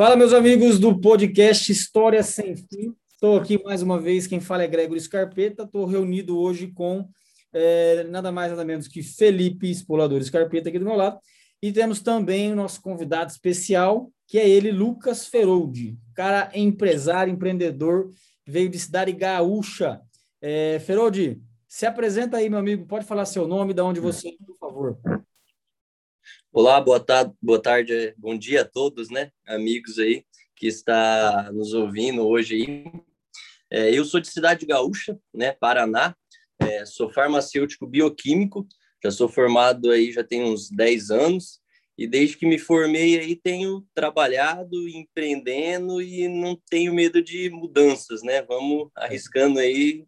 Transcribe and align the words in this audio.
Fala, 0.00 0.16
meus 0.16 0.32
amigos 0.32 0.78
do 0.78 0.98
podcast 0.98 1.70
História 1.70 2.22
Sem 2.22 2.56
Fim. 2.56 2.96
Estou 3.12 3.36
aqui 3.36 3.62
mais 3.62 3.82
uma 3.82 4.00
vez, 4.00 4.26
quem 4.26 4.40
fala 4.40 4.62
é 4.62 4.66
Gregory 4.66 4.98
Scarpeta. 4.98 5.64
Estou 5.64 5.84
reunido 5.84 6.38
hoje 6.38 6.68
com 6.68 7.06
é, 7.52 8.04
nada 8.04 8.32
mais 8.32 8.50
nada 8.50 8.64
menos 8.64 8.88
que 8.88 9.02
Felipe 9.02 9.70
Espolador 9.70 10.22
Scarpeta 10.22 10.70
aqui 10.70 10.78
do 10.78 10.86
meu 10.86 10.96
lado. 10.96 11.18
E 11.60 11.70
temos 11.70 12.00
também 12.00 12.50
o 12.50 12.56
nosso 12.56 12.80
convidado 12.80 13.30
especial, 13.30 14.10
que 14.26 14.38
é 14.38 14.48
ele, 14.48 14.72
Lucas 14.72 15.26
Feroldi, 15.26 15.98
cara 16.14 16.50
empresário, 16.54 17.30
empreendedor, 17.30 18.08
veio 18.46 18.70
de 18.70 18.78
cidade 18.78 19.12
gaúcha. 19.12 20.00
É, 20.40 20.78
Feroldi, 20.78 21.42
se 21.68 21.84
apresenta 21.84 22.38
aí, 22.38 22.48
meu 22.48 22.58
amigo, 22.58 22.86
pode 22.86 23.04
falar 23.04 23.26
seu 23.26 23.46
nome, 23.46 23.74
de 23.74 23.82
onde 23.82 24.00
você, 24.00 24.34
por 24.46 24.56
favor. 24.56 24.98
Olá, 26.52 26.80
boa 26.80 26.98
tarde, 26.98 27.32
boa 27.40 27.62
tarde, 27.62 28.12
bom 28.18 28.36
dia 28.36 28.62
a 28.62 28.64
todos, 28.64 29.08
né, 29.08 29.30
amigos 29.46 30.00
aí 30.00 30.24
que 30.56 30.66
está 30.66 31.48
nos 31.52 31.72
ouvindo 31.74 32.26
hoje 32.26 32.56
aí. 32.56 32.92
É, 33.70 33.96
eu 33.96 34.04
sou 34.04 34.18
de 34.18 34.26
Cidade 34.26 34.66
Gaúcha, 34.66 35.16
né, 35.32 35.52
Paraná, 35.52 36.12
é, 36.58 36.84
sou 36.84 37.08
farmacêutico 37.08 37.86
bioquímico, 37.86 38.66
já 39.02 39.12
sou 39.12 39.28
formado 39.28 39.92
aí 39.92 40.10
já 40.10 40.24
tem 40.24 40.42
uns 40.42 40.68
10 40.68 41.12
anos, 41.12 41.60
e 41.96 42.04
desde 42.04 42.36
que 42.36 42.46
me 42.46 42.58
formei 42.58 43.20
aí 43.20 43.36
tenho 43.36 43.86
trabalhado, 43.94 44.88
empreendendo 44.88 46.02
e 46.02 46.26
não 46.26 46.60
tenho 46.68 46.92
medo 46.92 47.22
de 47.22 47.48
mudanças, 47.48 48.24
né, 48.24 48.42
vamos 48.42 48.90
arriscando 48.96 49.60
aí 49.60 50.04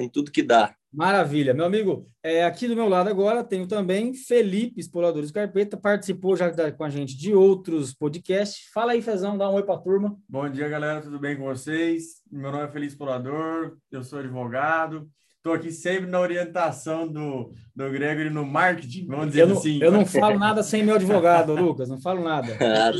em 0.00 0.08
tudo 0.08 0.32
que 0.32 0.42
dá. 0.42 0.75
Maravilha. 0.92 1.52
Meu 1.52 1.66
amigo, 1.66 2.08
é, 2.22 2.44
aqui 2.44 2.66
do 2.66 2.74
meu 2.74 2.88
lado 2.88 3.10
agora 3.10 3.44
tenho 3.44 3.66
também 3.66 4.14
Felipe 4.14 4.80
Exploradores 4.80 5.30
Carpeta, 5.30 5.76
participou 5.76 6.36
já 6.36 6.50
com 6.72 6.84
a 6.84 6.90
gente 6.90 7.16
de 7.16 7.34
outros 7.34 7.92
podcasts. 7.92 8.70
Fala 8.72 8.92
aí, 8.92 9.02
Fezão, 9.02 9.36
dá 9.36 9.50
um 9.50 9.54
oi 9.54 9.62
para 9.62 9.74
a 9.74 9.80
turma. 9.80 10.16
Bom 10.28 10.48
dia, 10.48 10.68
galera, 10.68 11.00
tudo 11.00 11.18
bem 11.18 11.36
com 11.36 11.44
vocês? 11.44 12.22
Meu 12.30 12.50
nome 12.50 12.64
é 12.64 12.68
Felipe 12.68 12.92
Explorador, 12.92 13.76
eu 13.90 14.02
sou 14.02 14.20
advogado. 14.20 15.08
Estou 15.46 15.54
aqui 15.54 15.70
sempre 15.70 16.10
na 16.10 16.18
orientação 16.18 17.06
do, 17.06 17.52
do 17.72 17.88
Gregory 17.90 18.30
no 18.30 18.44
marketing, 18.44 19.06
vamos 19.06 19.28
dizer 19.28 19.42
eu 19.42 19.46
não, 19.46 19.56
assim. 19.56 19.78
Eu 19.80 19.92
não 19.92 20.04
falo 20.04 20.40
nada 20.40 20.60
sem 20.64 20.82
meu 20.82 20.96
advogado, 20.96 21.54
Lucas, 21.54 21.88
não 21.88 22.00
falo 22.00 22.20
nada. 22.24 22.48
Ah, 22.66 22.90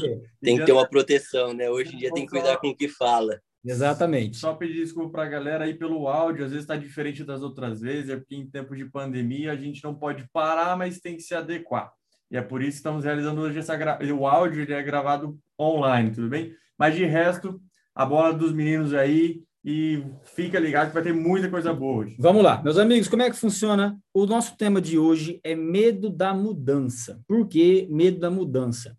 tem 0.40 0.56
que 0.56 0.64
ter 0.64 0.70
uma 0.70 0.88
proteção, 0.88 1.52
né? 1.52 1.68
Hoje 1.68 1.94
em 1.94 1.98
dia 1.98 2.12
tem 2.12 2.24
que 2.24 2.30
cuidar 2.30 2.58
com 2.58 2.68
o 2.68 2.76
que 2.76 2.86
fala. 2.86 3.40
Exatamente. 3.66 4.36
Só 4.36 4.54
pedir 4.54 4.82
desculpa 4.82 5.10
para 5.10 5.24
a 5.24 5.28
galera 5.28 5.64
aí 5.64 5.74
pelo 5.74 6.08
áudio, 6.08 6.44
às 6.44 6.50
vezes 6.50 6.64
está 6.64 6.76
diferente 6.76 7.24
das 7.24 7.42
outras 7.42 7.80
vezes, 7.80 8.10
é 8.10 8.16
porque 8.16 8.36
em 8.36 8.46
tempos 8.46 8.78
de 8.78 8.84
pandemia 8.84 9.52
a 9.52 9.56
gente 9.56 9.82
não 9.82 9.94
pode 9.94 10.28
parar, 10.32 10.76
mas 10.76 11.00
tem 11.00 11.16
que 11.16 11.22
se 11.22 11.34
adequar. 11.34 11.92
E 12.30 12.36
é 12.36 12.42
por 12.42 12.62
isso 12.62 12.72
que 12.72 12.76
estamos 12.76 13.04
realizando 13.04 13.40
hoje 13.40 13.58
essa 13.58 13.76
gra... 13.76 13.98
o 14.14 14.26
áudio 14.26 14.62
ele 14.62 14.72
é 14.72 14.82
gravado 14.82 15.38
online, 15.58 16.10
tudo 16.10 16.28
bem? 16.28 16.52
Mas 16.78 16.94
de 16.94 17.04
resto, 17.04 17.60
a 17.94 18.04
bola 18.04 18.32
dos 18.32 18.52
meninos 18.52 18.92
aí 18.94 19.42
e 19.64 20.04
fica 20.22 20.60
ligado 20.60 20.88
que 20.88 20.94
vai 20.94 21.02
ter 21.02 21.12
muita 21.12 21.50
coisa 21.50 21.74
boa 21.74 22.04
hoje. 22.04 22.16
Vamos 22.20 22.42
lá, 22.42 22.62
meus 22.62 22.78
amigos, 22.78 23.08
como 23.08 23.22
é 23.22 23.30
que 23.30 23.36
funciona? 23.36 23.98
O 24.14 24.24
nosso 24.24 24.56
tema 24.56 24.80
de 24.80 24.96
hoje 24.96 25.40
é 25.42 25.56
medo 25.56 26.08
da 26.08 26.32
mudança. 26.32 27.20
Por 27.26 27.48
que 27.48 27.88
medo 27.90 28.20
da 28.20 28.30
mudança? 28.30 28.96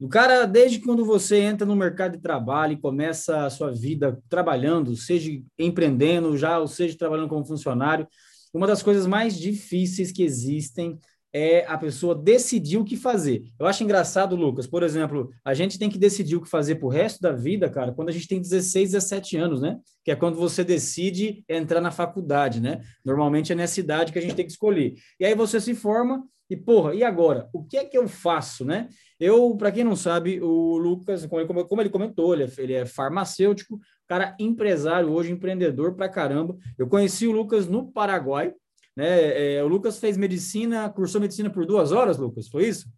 O 0.00 0.08
cara, 0.08 0.46
desde 0.46 0.78
quando 0.80 1.04
você 1.04 1.38
entra 1.38 1.66
no 1.66 1.74
mercado 1.74 2.12
de 2.12 2.22
trabalho 2.22 2.72
e 2.72 2.80
começa 2.80 3.44
a 3.44 3.50
sua 3.50 3.72
vida 3.72 4.22
trabalhando, 4.28 4.94
seja 4.94 5.30
empreendendo 5.58 6.36
já, 6.36 6.58
ou 6.60 6.68
seja 6.68 6.96
trabalhando 6.96 7.28
como 7.28 7.44
funcionário, 7.44 8.06
uma 8.54 8.66
das 8.66 8.80
coisas 8.80 9.06
mais 9.06 9.36
difíceis 9.36 10.12
que 10.12 10.22
existem 10.22 10.98
é 11.32 11.66
a 11.66 11.76
pessoa 11.76 12.14
decidir 12.14 12.78
o 12.78 12.84
que 12.84 12.96
fazer. 12.96 13.42
Eu 13.58 13.66
acho 13.66 13.84
engraçado, 13.84 14.34
Lucas, 14.34 14.66
por 14.66 14.82
exemplo, 14.82 15.30
a 15.44 15.52
gente 15.52 15.78
tem 15.78 15.90
que 15.90 15.98
decidir 15.98 16.36
o 16.36 16.40
que 16.40 16.48
fazer 16.48 16.76
para 16.76 16.86
o 16.86 16.90
resto 16.90 17.20
da 17.20 17.32
vida, 17.32 17.68
cara, 17.68 17.92
quando 17.92 18.08
a 18.08 18.12
gente 18.12 18.28
tem 18.28 18.40
16, 18.40 18.92
17 18.92 19.36
anos, 19.36 19.60
né? 19.60 19.78
Que 20.04 20.12
é 20.12 20.16
quando 20.16 20.36
você 20.36 20.64
decide 20.64 21.44
entrar 21.48 21.80
na 21.80 21.90
faculdade, 21.90 22.60
né? 22.60 22.80
Normalmente 23.04 23.52
é 23.52 23.54
nessa 23.54 23.80
idade 23.80 24.12
que 24.12 24.18
a 24.18 24.22
gente 24.22 24.34
tem 24.34 24.46
que 24.46 24.52
escolher. 24.52 24.94
E 25.20 25.24
aí 25.24 25.34
você 25.34 25.60
se 25.60 25.74
forma 25.74 26.24
e, 26.50 26.56
porra, 26.56 26.94
e 26.94 27.04
agora? 27.04 27.48
O 27.52 27.62
que 27.62 27.76
é 27.76 27.84
que 27.84 27.98
eu 27.98 28.08
faço, 28.08 28.64
né? 28.64 28.88
Eu, 29.20 29.54
para 29.56 29.70
quem 29.70 29.84
não 29.84 29.94
sabe, 29.94 30.40
o 30.40 30.78
Lucas, 30.78 31.26
como 31.26 31.80
ele, 31.80 31.90
comentou, 31.90 32.32
ele 32.32 32.44
é, 32.44 32.50
ele 32.58 32.72
é, 32.72 32.86
farmacêutico, 32.86 33.78
cara 34.06 34.34
empresário 34.38 35.10
hoje, 35.10 35.30
empreendedor 35.30 35.94
pra 35.94 36.08
caramba. 36.08 36.56
Eu 36.78 36.88
conheci 36.88 37.26
o 37.26 37.32
Lucas 37.32 37.68
no 37.68 37.92
Paraguai, 37.92 38.54
né? 38.96 39.56
É, 39.56 39.62
o 39.62 39.68
Lucas 39.68 39.98
fez 39.98 40.16
medicina, 40.16 40.88
cursou 40.88 41.20
medicina 41.20 41.50
por 41.50 41.66
duas 41.66 41.92
horas, 41.92 42.16
Lucas, 42.16 42.48
foi 42.48 42.66
isso? 42.68 42.88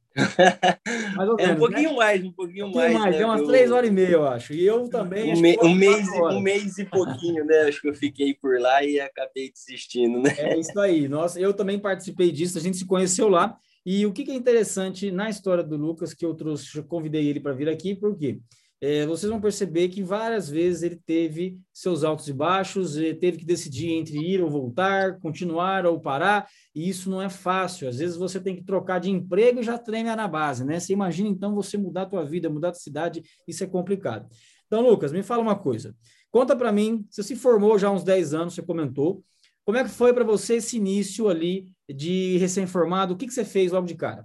Mais 1.16 1.28
ou 1.28 1.36
menos, 1.36 1.50
é 1.50 1.54
um 1.54 1.56
pouquinho 1.56 1.90
né? 1.90 1.96
mais, 1.96 2.24
um 2.24 2.32
pouquinho, 2.32 2.66
um 2.66 2.72
pouquinho 2.72 2.92
mais. 2.92 3.04
mais 3.04 3.12
né? 3.12 3.18
Deu 3.18 3.28
umas 3.28 3.46
três 3.46 3.70
horas 3.70 3.88
e 3.88 3.92
meia, 3.92 4.12
eu 4.12 4.26
acho. 4.26 4.52
E 4.52 4.66
eu 4.66 4.88
também. 4.88 5.34
Um, 5.34 5.40
me, 5.40 5.56
um 5.62 5.74
mês, 5.74 6.08
um 6.08 6.40
mês 6.40 6.78
e 6.78 6.84
pouquinho, 6.84 7.44
né? 7.44 7.62
Acho 7.62 7.80
que 7.80 7.88
eu 7.88 7.94
fiquei 7.94 8.34
por 8.34 8.58
lá 8.58 8.82
e 8.84 8.98
acabei 9.00 9.52
desistindo, 9.52 10.20
né? 10.20 10.34
É 10.38 10.58
isso 10.58 10.78
aí. 10.80 11.08
Nossa, 11.08 11.38
eu 11.40 11.54
também 11.54 11.78
participei 11.78 12.32
disso, 12.32 12.58
a 12.58 12.60
gente 12.60 12.76
se 12.76 12.86
conheceu 12.86 13.28
lá. 13.28 13.56
E 13.84 14.04
o 14.04 14.12
que, 14.12 14.24
que 14.24 14.30
é 14.30 14.34
interessante 14.34 15.10
na 15.10 15.30
história 15.30 15.64
do 15.64 15.76
Lucas, 15.76 16.12
que 16.12 16.24
eu 16.24 16.34
trouxe, 16.34 16.76
eu 16.76 16.84
convidei 16.84 17.26
ele 17.26 17.40
para 17.40 17.54
vir 17.54 17.68
aqui, 17.68 17.94
porque 17.94 18.38
é, 18.80 19.04
vocês 19.04 19.28
vão 19.28 19.40
perceber 19.40 19.88
que 19.88 20.02
várias 20.02 20.48
vezes 20.48 20.82
ele 20.82 20.96
teve 20.96 21.58
seus 21.72 22.02
altos 22.02 22.28
e 22.28 22.32
baixos, 22.32 22.94
teve 23.20 23.36
que 23.36 23.44
decidir 23.44 23.90
entre 23.92 24.16
ir 24.16 24.42
ou 24.42 24.48
voltar, 24.48 25.20
continuar 25.20 25.84
ou 25.84 26.00
parar, 26.00 26.48
e 26.74 26.88
isso 26.88 27.10
não 27.10 27.20
é 27.20 27.28
fácil. 27.28 27.88
Às 27.88 27.98
vezes 27.98 28.16
você 28.16 28.40
tem 28.40 28.56
que 28.56 28.64
trocar 28.64 28.98
de 28.98 29.10
emprego 29.10 29.60
e 29.60 29.62
já 29.62 29.76
treina 29.76 30.16
na 30.16 30.26
base, 30.26 30.64
né? 30.64 30.80
Você 30.80 30.94
imagina 30.94 31.28
então 31.28 31.54
você 31.54 31.76
mudar 31.76 32.02
a 32.02 32.06
tua 32.06 32.24
vida, 32.24 32.48
mudar 32.48 32.70
de 32.70 32.80
cidade, 32.80 33.22
isso 33.46 33.62
é 33.62 33.66
complicado. 33.66 34.26
Então, 34.66 34.80
Lucas, 34.80 35.12
me 35.12 35.22
fala 35.22 35.42
uma 35.42 35.56
coisa. 35.56 35.94
Conta 36.30 36.56
para 36.56 36.72
mim, 36.72 37.04
você 37.10 37.22
se 37.22 37.36
formou 37.36 37.78
já 37.78 37.88
há 37.88 37.90
uns 37.90 38.04
10 38.04 38.32
anos, 38.32 38.54
você 38.54 38.62
comentou. 38.62 39.22
Como 39.64 39.76
é 39.76 39.84
que 39.84 39.90
foi 39.90 40.14
para 40.14 40.24
você 40.24 40.54
esse 40.54 40.78
início 40.78 41.28
ali 41.28 41.66
de 41.88 42.38
recém-formado? 42.38 43.12
O 43.12 43.16
que, 43.16 43.26
que 43.26 43.34
você 43.34 43.44
fez 43.44 43.72
logo 43.72 43.86
de 43.86 43.94
cara? 43.94 44.24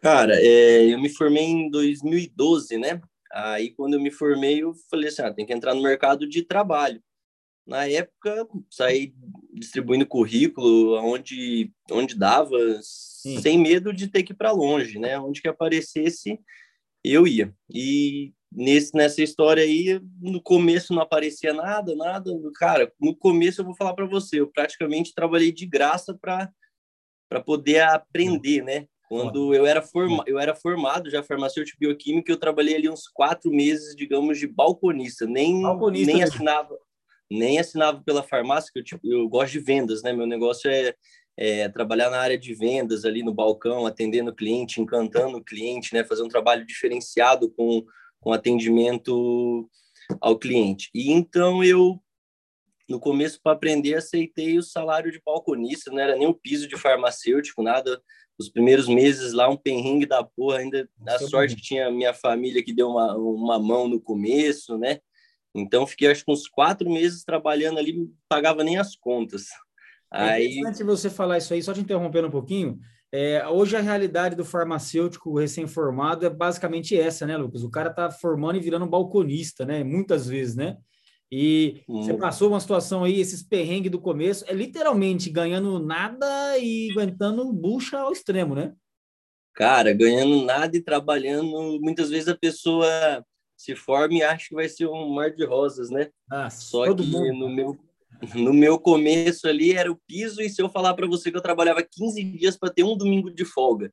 Cara, 0.00 0.34
é, 0.40 0.92
eu 0.92 1.00
me 1.00 1.08
formei 1.08 1.44
em 1.44 1.70
2012, 1.70 2.76
né? 2.78 3.00
Aí, 3.32 3.70
quando 3.70 3.94
eu 3.94 4.00
me 4.00 4.10
formei, 4.10 4.62
eu 4.62 4.74
falei 4.90 5.08
assim, 5.08 5.22
ah, 5.22 5.32
tem 5.32 5.44
que 5.44 5.52
entrar 5.52 5.74
no 5.74 5.82
mercado 5.82 6.28
de 6.28 6.42
trabalho. 6.42 7.02
Na 7.66 7.86
época, 7.88 8.46
saí 8.70 9.12
distribuindo 9.52 10.06
currículo 10.06 10.96
onde, 11.02 11.72
onde 11.90 12.14
dava, 12.14 12.56
Sim. 12.80 13.40
sem 13.40 13.58
medo 13.58 13.92
de 13.92 14.06
ter 14.06 14.22
que 14.22 14.32
ir 14.32 14.36
para 14.36 14.52
longe, 14.52 14.98
né? 14.98 15.18
Onde 15.18 15.42
que 15.42 15.48
aparecesse, 15.48 16.38
eu 17.02 17.26
ia. 17.26 17.52
E 17.68 18.32
nesse, 18.52 18.94
nessa 18.94 19.22
história 19.22 19.64
aí, 19.64 20.00
no 20.20 20.40
começo 20.40 20.94
não 20.94 21.02
aparecia 21.02 21.52
nada, 21.52 21.94
nada. 21.96 22.30
Cara, 22.54 22.92
no 23.00 23.16
começo 23.16 23.60
eu 23.60 23.64
vou 23.64 23.74
falar 23.74 23.94
para 23.94 24.06
você, 24.06 24.40
eu 24.40 24.46
praticamente 24.46 25.12
trabalhei 25.12 25.50
de 25.50 25.66
graça 25.66 26.16
para 26.18 27.40
poder 27.44 27.80
aprender, 27.80 28.62
né? 28.62 28.86
Quando 29.08 29.54
eu 29.54 29.64
era, 29.64 29.80
forma, 29.82 30.24
eu 30.26 30.38
era 30.38 30.54
formado 30.54 31.08
já 31.08 31.22
farmacêutico 31.22 31.78
bioquímico, 31.78 32.30
eu 32.30 32.36
trabalhei 32.36 32.74
ali 32.74 32.88
uns 32.88 33.06
quatro 33.06 33.50
meses, 33.50 33.94
digamos, 33.94 34.38
de 34.38 34.46
balconista. 34.46 35.26
Nem, 35.26 35.62
balconista 35.62 36.12
nem 36.12 36.22
assinava 36.22 36.76
nem 37.28 37.58
assinava 37.58 38.00
pela 38.04 38.22
farmácia, 38.22 38.70
que 38.72 38.78
eu, 38.78 38.84
tipo, 38.84 39.04
eu 39.04 39.28
gosto 39.28 39.52
de 39.52 39.58
vendas, 39.58 40.00
né? 40.00 40.12
Meu 40.12 40.28
negócio 40.28 40.70
é, 40.70 40.94
é, 41.36 41.68
trabalhar 41.68 42.08
na 42.08 42.20
área 42.20 42.38
de 42.38 42.54
vendas 42.54 43.04
ali 43.04 43.20
no 43.20 43.34
balcão, 43.34 43.84
atendendo 43.84 44.30
o 44.30 44.34
cliente, 44.34 44.80
encantando 44.80 45.38
o 45.38 45.44
cliente, 45.44 45.92
né? 45.92 46.04
Fazer 46.04 46.22
um 46.22 46.28
trabalho 46.28 46.64
diferenciado 46.64 47.50
com 47.50 47.84
com 48.26 48.32
atendimento 48.32 49.70
ao 50.20 50.36
cliente. 50.36 50.90
E 50.92 51.12
então 51.12 51.62
eu, 51.62 52.02
no 52.88 52.98
começo, 52.98 53.40
para 53.40 53.52
aprender, 53.52 53.94
aceitei 53.94 54.58
o 54.58 54.64
salário 54.64 55.12
de 55.12 55.22
balconista, 55.24 55.92
não 55.92 56.00
era 56.00 56.16
nem 56.16 56.26
o 56.26 56.34
piso 56.34 56.66
de 56.66 56.76
farmacêutico, 56.76 57.62
nada. 57.62 58.02
Os 58.38 58.48
primeiros 58.48 58.86
meses 58.86 59.32
lá, 59.32 59.48
um 59.48 59.56
perrengue 59.56 60.06
da 60.06 60.22
porra, 60.22 60.58
ainda 60.58 60.88
a 61.06 61.18
sorte 61.18 61.56
que 61.56 61.62
tinha 61.62 61.90
minha 61.90 62.12
família 62.12 62.62
que 62.62 62.72
deu 62.72 62.88
uma, 62.88 63.16
uma 63.16 63.58
mão 63.58 63.88
no 63.88 64.00
começo, 64.00 64.76
né? 64.76 65.00
Então, 65.54 65.86
fiquei 65.86 66.10
acho 66.10 66.24
que 66.24 66.30
uns 66.30 66.46
quatro 66.46 66.90
meses 66.90 67.24
trabalhando 67.24 67.78
ali, 67.78 67.94
não 67.94 68.10
pagava 68.28 68.62
nem 68.62 68.76
as 68.76 68.94
contas. 68.94 69.46
É 70.12 70.22
aí... 70.22 70.58
interessante 70.58 70.84
você 70.84 71.08
falar 71.08 71.38
isso 71.38 71.54
aí, 71.54 71.62
só 71.62 71.72
te 71.72 71.80
interrompendo 71.80 72.28
um 72.28 72.30
pouquinho. 72.30 72.78
É, 73.12 73.46
hoje 73.48 73.76
a 73.76 73.80
realidade 73.80 74.36
do 74.36 74.44
farmacêutico 74.44 75.38
recém-formado 75.38 76.26
é 76.26 76.30
basicamente 76.30 76.98
essa, 76.98 77.24
né, 77.24 77.36
Lucas? 77.36 77.62
O 77.62 77.70
cara 77.70 77.88
tá 77.88 78.10
formando 78.10 78.56
e 78.56 78.60
virando 78.60 78.84
um 78.84 78.90
balconista, 78.90 79.64
né? 79.64 79.82
Muitas 79.82 80.26
vezes, 80.26 80.56
né? 80.56 80.76
E 81.30 81.82
hum. 81.88 82.02
você 82.02 82.14
passou 82.14 82.48
uma 82.48 82.60
situação 82.60 83.04
aí, 83.04 83.20
esses 83.20 83.42
perrengues 83.42 83.90
do 83.90 84.00
começo, 84.00 84.44
é 84.46 84.52
literalmente 84.52 85.28
ganhando 85.28 85.78
nada 85.78 86.58
e 86.58 86.90
aguentando 86.92 87.52
bucha 87.52 87.98
ao 87.98 88.12
extremo, 88.12 88.54
né? 88.54 88.74
Cara, 89.54 89.92
ganhando 89.92 90.44
nada 90.44 90.76
e 90.76 90.82
trabalhando, 90.82 91.80
muitas 91.80 92.10
vezes 92.10 92.28
a 92.28 92.36
pessoa 92.36 92.86
se 93.56 93.74
forma 93.74 94.14
e 94.14 94.22
acha 94.22 94.48
que 94.48 94.54
vai 94.54 94.68
ser 94.68 94.86
um 94.86 95.08
mar 95.08 95.30
de 95.30 95.44
rosas, 95.44 95.90
né? 95.90 96.10
Ah, 96.30 96.50
Só 96.50 96.94
que 96.94 97.02
mundo. 97.02 97.32
no 97.32 97.48
meu 97.48 97.78
no 98.34 98.52
meu 98.52 98.78
começo 98.78 99.46
ali 99.46 99.72
era 99.72 99.90
o 99.90 100.00
piso, 100.06 100.40
e 100.40 100.48
se 100.48 100.62
eu 100.62 100.68
falar 100.68 100.94
para 100.94 101.06
você 101.06 101.30
que 101.30 101.36
eu 101.36 101.42
trabalhava 101.42 101.82
15 101.82 102.22
dias 102.24 102.56
para 102.56 102.72
ter 102.72 102.82
um 102.82 102.96
domingo 102.96 103.30
de 103.30 103.44
folga. 103.44 103.92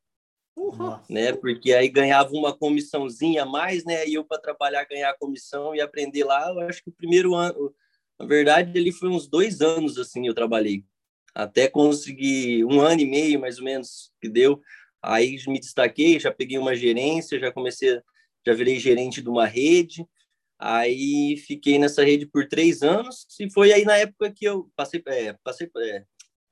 Né? 1.10 1.34
Porque 1.34 1.74
aí 1.74 1.90
ganhava 1.90 2.32
uma 2.32 2.56
comissãozinha 2.56 3.44
a 3.44 3.46
mais, 3.46 3.84
né? 3.86 4.08
E 4.08 4.14
eu 4.14 4.24
para 4.24 4.40
trabalhar 4.40 4.86
ganhar 4.86 5.10
a 5.10 5.18
comissão 5.18 5.76
e 5.76 5.82
aprender 5.82 6.24
lá, 6.24 6.50
eu 6.50 6.62
acho 6.62 6.84
que 6.84 6.90
o 6.90 6.94
primeiro 6.94 7.34
ano, 7.36 7.74
na 8.20 8.26
verdade, 8.26 8.78
ele 8.78 8.92
foi 8.92 9.10
uns 9.10 9.28
dois 9.28 9.62
anos 9.62 9.98
assim 9.98 10.28
eu 10.28 10.34
trabalhei, 10.34 10.86
até 11.34 11.68
conseguir 11.68 12.64
um 12.66 12.80
ano 12.82 13.02
e 13.02 13.06
meio 13.06 13.40
mais 13.40 13.58
ou 13.58 13.66
menos 13.66 14.12
que 14.22 14.30
deu. 14.30 14.62
Aí 15.02 15.38
me 15.48 15.60
destaquei, 15.60 16.20
já 16.20 16.32
peguei 16.32 16.58
uma 16.58 16.76
gerência, 16.76 17.40
já 17.40 17.52
comecei, 17.52 18.02
já 18.46 18.54
virei 18.54 18.80
gerente 18.80 19.22
de 19.22 19.30
uma 19.30 19.46
rede. 19.46 20.08
Aí 20.58 21.36
fiquei 21.46 21.78
nessa 21.78 22.04
rede 22.06 22.26
por 22.26 22.48
três 22.48 22.84
anos 22.84 23.26
e 23.40 23.52
foi 23.52 23.74
aí 23.74 23.84
na 23.84 23.98
época 23.98 24.32
que 24.32 24.46
eu 24.46 24.72
passei, 24.76 25.04
é, 25.08 25.34
passei, 25.44 25.70
é, 25.78 26.06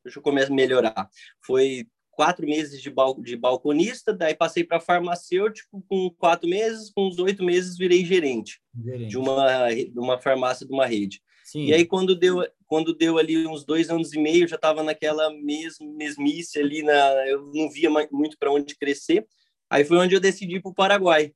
deixa 0.04 0.20
eu 0.20 0.24
começar 0.24 0.52
a 0.52 0.56
melhorar. 0.56 1.10
Foi 1.46 1.88
quatro 2.12 2.46
meses 2.46 2.82
de, 2.82 2.90
bal, 2.90 3.20
de 3.20 3.36
balconista, 3.36 4.14
daí 4.14 4.36
passei 4.36 4.64
para 4.64 4.80
farmacêutico 4.80 5.84
com 5.88 6.10
quatro 6.12 6.48
meses, 6.48 6.92
com 6.92 7.08
uns 7.08 7.18
oito 7.20 7.44
meses 7.44 7.78
virei 7.78 8.06
gerente, 8.06 8.62
gerente, 8.84 9.10
de 9.10 9.18
uma 9.18 9.74
de 9.74 10.00
uma 10.00 10.20
farmácia 10.20 10.68
de 10.68 10.74
uma 10.74 10.86
rede. 10.86 11.22
Sim. 11.44 11.66
E 11.66 11.74
aí 11.74 11.86
quando 11.86 12.16
deu 12.16 12.46
quando 12.66 12.96
deu 12.96 13.18
ali 13.18 13.46
uns 13.48 13.66
dois 13.66 13.90
anos 13.90 14.14
e 14.14 14.20
meio, 14.20 14.48
já 14.48 14.56
estava 14.56 14.84
naquela 14.84 15.30
mes, 15.34 15.76
mesmice 15.80 16.60
ali 16.60 16.84
na, 16.84 17.28
eu 17.28 17.52
não 17.54 17.70
via 17.70 17.90
muito 18.12 18.38
para 18.38 18.52
onde 18.52 18.78
crescer. 18.78 19.28
Aí 19.70 19.86
foi 19.86 19.98
onde 19.98 20.14
eu 20.14 20.20
decidi 20.20 20.60
para 20.60 20.72
o 20.72 20.76
Paraguai. 20.76 21.34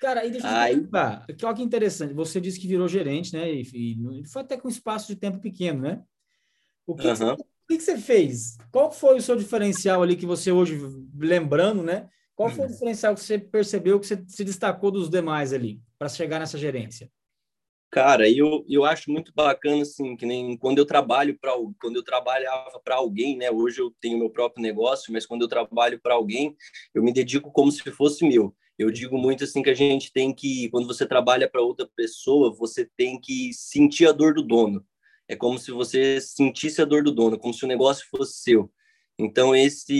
Cara, 0.00 0.24
e 0.24 0.30
deixa 0.30 0.46
eu 0.46 0.56
Aí... 0.56 0.74
perguntar, 0.74 1.26
olha 1.42 1.54
que 1.54 1.62
interessante, 1.62 2.12
você 2.12 2.40
disse 2.40 2.60
que 2.60 2.68
virou 2.68 2.86
gerente, 2.86 3.32
né? 3.32 3.50
E, 3.50 3.62
e, 3.72 4.26
foi 4.28 4.42
até 4.42 4.56
com 4.56 4.68
um 4.68 4.70
espaço 4.70 5.08
de 5.08 5.16
tempo 5.16 5.40
pequeno, 5.40 5.82
né? 5.82 6.02
O 6.86 6.94
que, 6.94 7.06
uhum. 7.06 7.14
que, 7.14 7.18
você, 7.18 7.44
que, 7.68 7.76
que, 7.78 7.82
você 7.82 7.98
fez? 7.98 8.56
Qual 8.70 8.92
foi 8.92 9.16
o 9.16 9.22
seu 9.22 9.36
diferencial 9.36 10.02
ali 10.02 10.16
que 10.16 10.26
você 10.26 10.52
hoje, 10.52 10.78
lembrando, 11.18 11.82
né? 11.82 12.08
Qual 12.34 12.50
foi 12.50 12.64
o 12.64 12.66
uhum. 12.66 12.72
diferencial 12.72 13.14
que 13.14 13.20
você 13.20 13.38
percebeu 13.38 13.98
que 13.98 14.06
você 14.06 14.22
se 14.28 14.44
destacou 14.44 14.90
dos 14.90 15.08
demais 15.08 15.52
ali 15.52 15.80
para 15.98 16.08
chegar 16.08 16.38
nessa 16.38 16.58
gerência? 16.58 17.10
Cara, 17.90 18.28
eu, 18.28 18.64
eu 18.68 18.84
acho 18.84 19.10
muito 19.10 19.32
bacana, 19.34 19.80
assim, 19.82 20.16
que 20.16 20.26
nem 20.26 20.56
quando 20.58 20.78
eu 20.78 20.84
trabalho 20.84 21.38
para 21.40 21.52
quando 21.80 21.96
eu 21.96 22.04
trabalhava 22.04 22.78
para 22.84 22.96
alguém, 22.96 23.38
né? 23.38 23.50
Hoje 23.50 23.80
eu 23.80 23.90
tenho 24.00 24.18
meu 24.18 24.28
próprio 24.28 24.62
negócio, 24.62 25.12
mas 25.12 25.24
quando 25.24 25.42
eu 25.42 25.48
trabalho 25.48 25.98
para 26.00 26.14
alguém, 26.14 26.54
eu 26.94 27.02
me 27.02 27.12
dedico 27.12 27.50
como 27.50 27.72
se 27.72 27.82
fosse 27.90 28.26
meu. 28.28 28.54
Eu 28.78 28.90
digo 28.90 29.16
muito 29.16 29.44
assim 29.44 29.62
que 29.62 29.70
a 29.70 29.74
gente 29.74 30.12
tem 30.12 30.34
que, 30.34 30.68
quando 30.68 30.86
você 30.86 31.06
trabalha 31.06 31.48
para 31.48 31.62
outra 31.62 31.88
pessoa, 31.96 32.54
você 32.54 32.86
tem 32.96 33.18
que 33.18 33.50
sentir 33.54 34.06
a 34.06 34.12
dor 34.12 34.34
do 34.34 34.42
dono. 34.42 34.84
É 35.28 35.34
como 35.36 35.58
se 35.58 35.70
você 35.70 36.20
sentisse 36.20 36.80
a 36.80 36.84
dor 36.84 37.02
do 37.02 37.12
dono, 37.12 37.38
como 37.38 37.52
se 37.52 37.64
o 37.64 37.68
negócio 37.68 38.06
fosse 38.10 38.40
seu. 38.40 38.70
Então 39.18 39.56
esse 39.56 39.94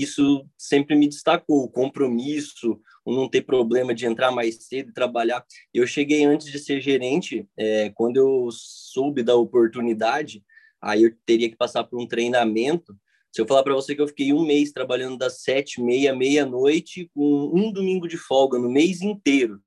isso 0.00 0.46
sempre 0.56 0.96
me 0.96 1.06
destacou, 1.06 1.64
o 1.64 1.70
compromisso, 1.70 2.80
o 3.04 3.14
não 3.14 3.28
ter 3.28 3.42
problema 3.42 3.94
de 3.94 4.06
entrar 4.06 4.30
mais 4.30 4.64
cedo 4.64 4.90
e 4.90 4.94
trabalhar. 4.94 5.44
Eu 5.72 5.86
cheguei 5.86 6.24
antes 6.24 6.50
de 6.50 6.58
ser 6.58 6.80
gerente, 6.80 7.46
é, 7.56 7.90
quando 7.90 8.16
eu 8.16 8.48
soube 8.50 9.22
da 9.22 9.36
oportunidade, 9.36 10.42
aí 10.80 11.02
eu 11.02 11.14
teria 11.26 11.48
que 11.50 11.56
passar 11.56 11.84
por 11.84 12.00
um 12.00 12.06
treinamento 12.06 12.96
se 13.32 13.40
eu 13.40 13.46
falar 13.46 13.62
para 13.62 13.72
você 13.72 13.94
que 13.94 14.02
eu 14.02 14.06
fiquei 14.06 14.30
um 14.30 14.44
mês 14.44 14.72
trabalhando 14.72 15.16
das 15.16 15.40
sete, 15.40 15.80
meia, 15.80 16.14
meia-noite, 16.14 17.10
com 17.14 17.50
um 17.54 17.72
domingo 17.72 18.06
de 18.06 18.18
folga 18.18 18.58
no 18.58 18.70
mês 18.70 19.00
inteiro, 19.00 19.58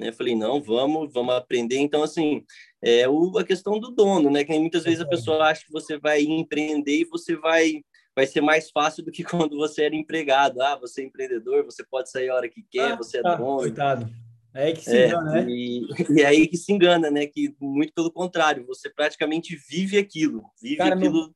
né? 0.00 0.10
Falei, 0.10 0.34
não, 0.34 0.60
vamos, 0.60 1.12
vamos 1.12 1.34
aprender. 1.34 1.78
Então, 1.78 2.02
assim, 2.02 2.42
é 2.82 3.08
o, 3.08 3.38
a 3.38 3.44
questão 3.44 3.78
do 3.78 3.90
dono, 3.90 4.30
né? 4.30 4.42
Que 4.42 4.58
muitas 4.58 4.84
vezes 4.84 5.00
a 5.00 5.06
pessoa 5.06 5.44
acha 5.44 5.64
que 5.64 5.72
você 5.72 5.98
vai 5.98 6.22
empreender 6.22 7.00
e 7.00 7.04
você 7.04 7.36
vai 7.36 7.82
vai 8.16 8.26
ser 8.26 8.40
mais 8.40 8.70
fácil 8.70 9.04
do 9.04 9.12
que 9.12 9.22
quando 9.24 9.56
você 9.56 9.84
era 9.84 9.94
empregado. 9.94 10.60
Ah, 10.60 10.76
você 10.76 11.02
é 11.02 11.04
empreendedor, 11.04 11.64
você 11.64 11.84
pode 11.84 12.10
sair 12.10 12.30
a 12.30 12.34
hora 12.34 12.48
que 12.48 12.64
quer, 12.68 12.92
ah, 12.92 12.96
você 12.96 13.18
é 13.18 13.22
tá, 13.22 13.36
dono. 13.36 13.58
Coitado. 13.58 14.10
É 14.52 14.64
aí 14.64 14.72
que 14.72 14.82
se 14.82 14.96
é, 14.96 15.06
engana, 15.06 15.30
né? 15.30 15.46
E, 15.48 15.88
e, 16.18 16.22
é 16.22 16.26
aí 16.26 16.48
que 16.48 16.56
se 16.56 16.72
engana, 16.72 17.10
né? 17.10 17.26
Que 17.26 17.54
muito 17.60 17.92
pelo 17.92 18.10
contrário, 18.10 18.66
você 18.66 18.90
praticamente 18.90 19.56
vive 19.68 19.96
aquilo, 19.96 20.42
vive 20.60 20.76
Cara, 20.76 20.96
aquilo 20.96 21.12
meu 21.12 21.34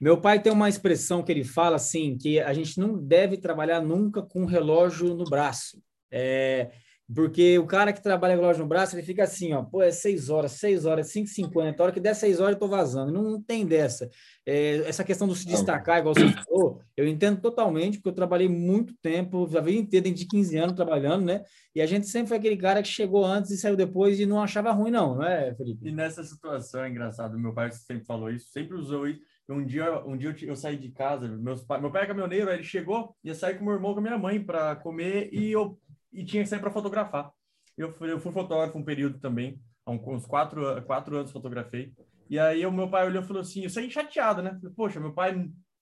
meu 0.00 0.20
pai 0.20 0.42
tem 0.42 0.52
uma 0.52 0.68
expressão 0.68 1.22
que 1.22 1.32
ele 1.32 1.44
fala 1.44 1.76
assim, 1.76 2.18
que 2.18 2.38
a 2.38 2.52
gente 2.52 2.78
não 2.78 2.98
deve 2.98 3.38
trabalhar 3.38 3.80
nunca 3.80 4.20
com 4.20 4.42
um 4.42 4.46
relógio 4.46 5.14
no 5.14 5.24
braço. 5.24 5.82
É, 6.10 6.70
porque 7.12 7.58
o 7.58 7.66
cara 7.66 7.92
que 7.92 8.02
trabalha 8.02 8.34
com 8.34 8.40
relógio 8.40 8.62
no 8.62 8.68
braço, 8.68 8.94
ele 8.96 9.02
fica 9.02 9.24
assim, 9.24 9.52
ó, 9.52 9.62
pô, 9.62 9.82
é 9.82 9.90
seis 9.90 10.30
horas, 10.30 10.52
seis 10.52 10.86
horas, 10.86 11.10
cinco 11.10 11.28
cinquenta, 11.28 11.82
a 11.82 11.84
hora 11.84 11.92
que 11.92 12.00
der 12.00 12.14
seis 12.14 12.40
horas 12.40 12.54
eu 12.54 12.60
tô 12.60 12.66
vazando. 12.66 13.12
Não, 13.12 13.22
não 13.22 13.42
tem 13.42 13.66
dessa. 13.66 14.08
É, 14.46 14.76
essa 14.88 15.04
questão 15.04 15.28
do 15.28 15.34
se 15.34 15.46
destacar, 15.46 15.98
igual 15.98 16.14
você 16.14 16.30
falou, 16.30 16.80
eu 16.96 17.06
entendo 17.06 17.40
totalmente, 17.40 17.98
porque 17.98 18.08
eu 18.08 18.14
trabalhei 18.14 18.48
muito 18.48 18.94
tempo, 19.02 19.44
a 19.56 19.60
vida 19.60 19.78
inteira, 19.78 20.04
dentro 20.04 20.20
de 20.20 20.26
15 20.26 20.56
anos 20.56 20.76
trabalhando, 20.76 21.26
né? 21.26 21.42
E 21.74 21.82
a 21.82 21.86
gente 21.86 22.06
sempre 22.06 22.28
foi 22.28 22.38
aquele 22.38 22.56
cara 22.56 22.82
que 22.82 22.88
chegou 22.88 23.24
antes 23.24 23.50
e 23.50 23.58
saiu 23.58 23.76
depois 23.76 24.18
e 24.18 24.24
não 24.24 24.40
achava 24.40 24.72
ruim, 24.72 24.90
não, 24.90 25.16
não 25.16 25.24
é, 25.24 25.54
Felipe? 25.54 25.86
E 25.86 25.92
nessa 25.92 26.24
situação, 26.24 26.84
é 26.84 26.88
engraçado, 26.88 27.38
meu 27.38 27.52
pai 27.52 27.70
sempre 27.72 28.06
falou 28.06 28.30
isso, 28.30 28.48
sempre 28.48 28.76
usou 28.76 29.06
isso, 29.06 29.20
um 29.46 29.62
dia, 29.62 30.02
um 30.06 30.16
dia 30.16 30.34
eu, 30.40 30.48
eu 30.48 30.56
saí 30.56 30.78
de 30.78 30.88
casa, 30.88 31.28
meus 31.28 31.62
pai, 31.62 31.78
meu 31.78 31.90
pai 31.90 32.04
é 32.04 32.06
caminhoneiro, 32.06 32.50
ele 32.50 32.62
chegou, 32.62 33.14
ia 33.22 33.34
sair 33.34 33.58
com 33.58 33.64
meu 33.64 33.74
irmão 33.74 33.92
com 33.92 34.00
a 34.00 34.02
minha 34.02 34.16
mãe 34.16 34.42
para 34.42 34.74
comer 34.76 35.28
e 35.32 35.52
eu 35.52 35.78
e 36.14 36.24
tinha 36.24 36.42
que 36.42 36.48
sair 36.48 36.60
para 36.60 36.70
fotografar. 36.70 37.30
Eu 37.76 37.92
fui, 37.92 38.10
eu 38.10 38.20
fui 38.20 38.32
fotógrafo 38.32 38.78
um 38.78 38.84
período 38.84 39.18
também, 39.18 39.60
há 39.84 39.90
uns 39.90 40.24
quatro, 40.24 40.80
quatro 40.84 41.16
anos 41.16 41.32
fotografei. 41.32 41.92
E 42.30 42.38
aí 42.38 42.64
o 42.64 42.72
meu 42.72 42.88
pai 42.88 43.06
olhou 43.06 43.22
e 43.22 43.26
falou 43.26 43.42
assim, 43.42 43.64
eu 43.64 43.70
saí 43.70 43.90
chateado, 43.90 44.42
né? 44.42 44.54
Falei, 44.54 44.74
Poxa, 44.74 45.00
meu 45.00 45.12
pai 45.12 45.34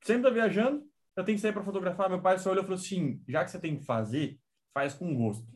sempre 0.02 0.24
tá 0.24 0.30
viajando, 0.30 0.82
eu 1.14 1.24
tenho 1.24 1.36
que 1.36 1.42
sair 1.42 1.52
para 1.52 1.62
fotografar. 1.62 2.08
Meu 2.08 2.20
pai 2.20 2.38
só 2.38 2.50
olhou 2.50 2.62
e 2.62 2.66
falou 2.66 2.80
assim, 2.80 3.22
já 3.28 3.44
que 3.44 3.50
você 3.50 3.60
tem 3.60 3.76
que 3.76 3.84
fazer, 3.84 4.38
faz 4.74 4.94
com 4.94 5.14
gosto. 5.14 5.46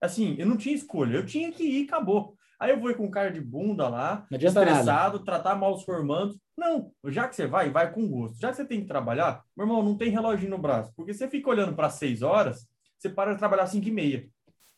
Assim, 0.00 0.34
eu 0.38 0.46
não 0.46 0.56
tinha 0.56 0.74
escolha, 0.74 1.16
eu 1.16 1.26
tinha 1.26 1.52
que 1.52 1.62
ir, 1.62 1.84
acabou. 1.84 2.34
Aí 2.58 2.70
eu 2.70 2.80
vou 2.80 2.90
ir 2.90 2.96
com 2.96 3.10
cara 3.10 3.30
de 3.30 3.40
bunda 3.40 3.88
lá, 3.88 4.26
estressado, 4.30 5.18
nada. 5.18 5.24
tratar 5.24 5.54
mal 5.54 5.74
os 5.74 5.82
formandos. 5.82 6.38
Não, 6.56 6.92
já 7.06 7.26
que 7.26 7.34
você 7.34 7.46
vai, 7.46 7.70
vai 7.70 7.90
com 7.92 8.06
gosto. 8.06 8.38
Já 8.38 8.50
que 8.50 8.56
você 8.56 8.66
tem 8.66 8.82
que 8.82 8.86
trabalhar, 8.86 9.42
meu 9.56 9.66
irmão, 9.66 9.82
não 9.82 9.96
tem 9.96 10.10
relógio 10.10 10.48
no 10.48 10.58
braço. 10.58 10.92
Porque 10.94 11.14
você 11.14 11.26
fica 11.28 11.48
olhando 11.48 11.74
para 11.74 11.88
seis 11.88 12.20
horas, 12.20 12.68
você 13.00 13.08
para 13.08 13.32
de 13.32 13.38
trabalhar 13.38 13.66
cinco 13.66 13.88
e 13.88 13.90
meia. 13.90 14.28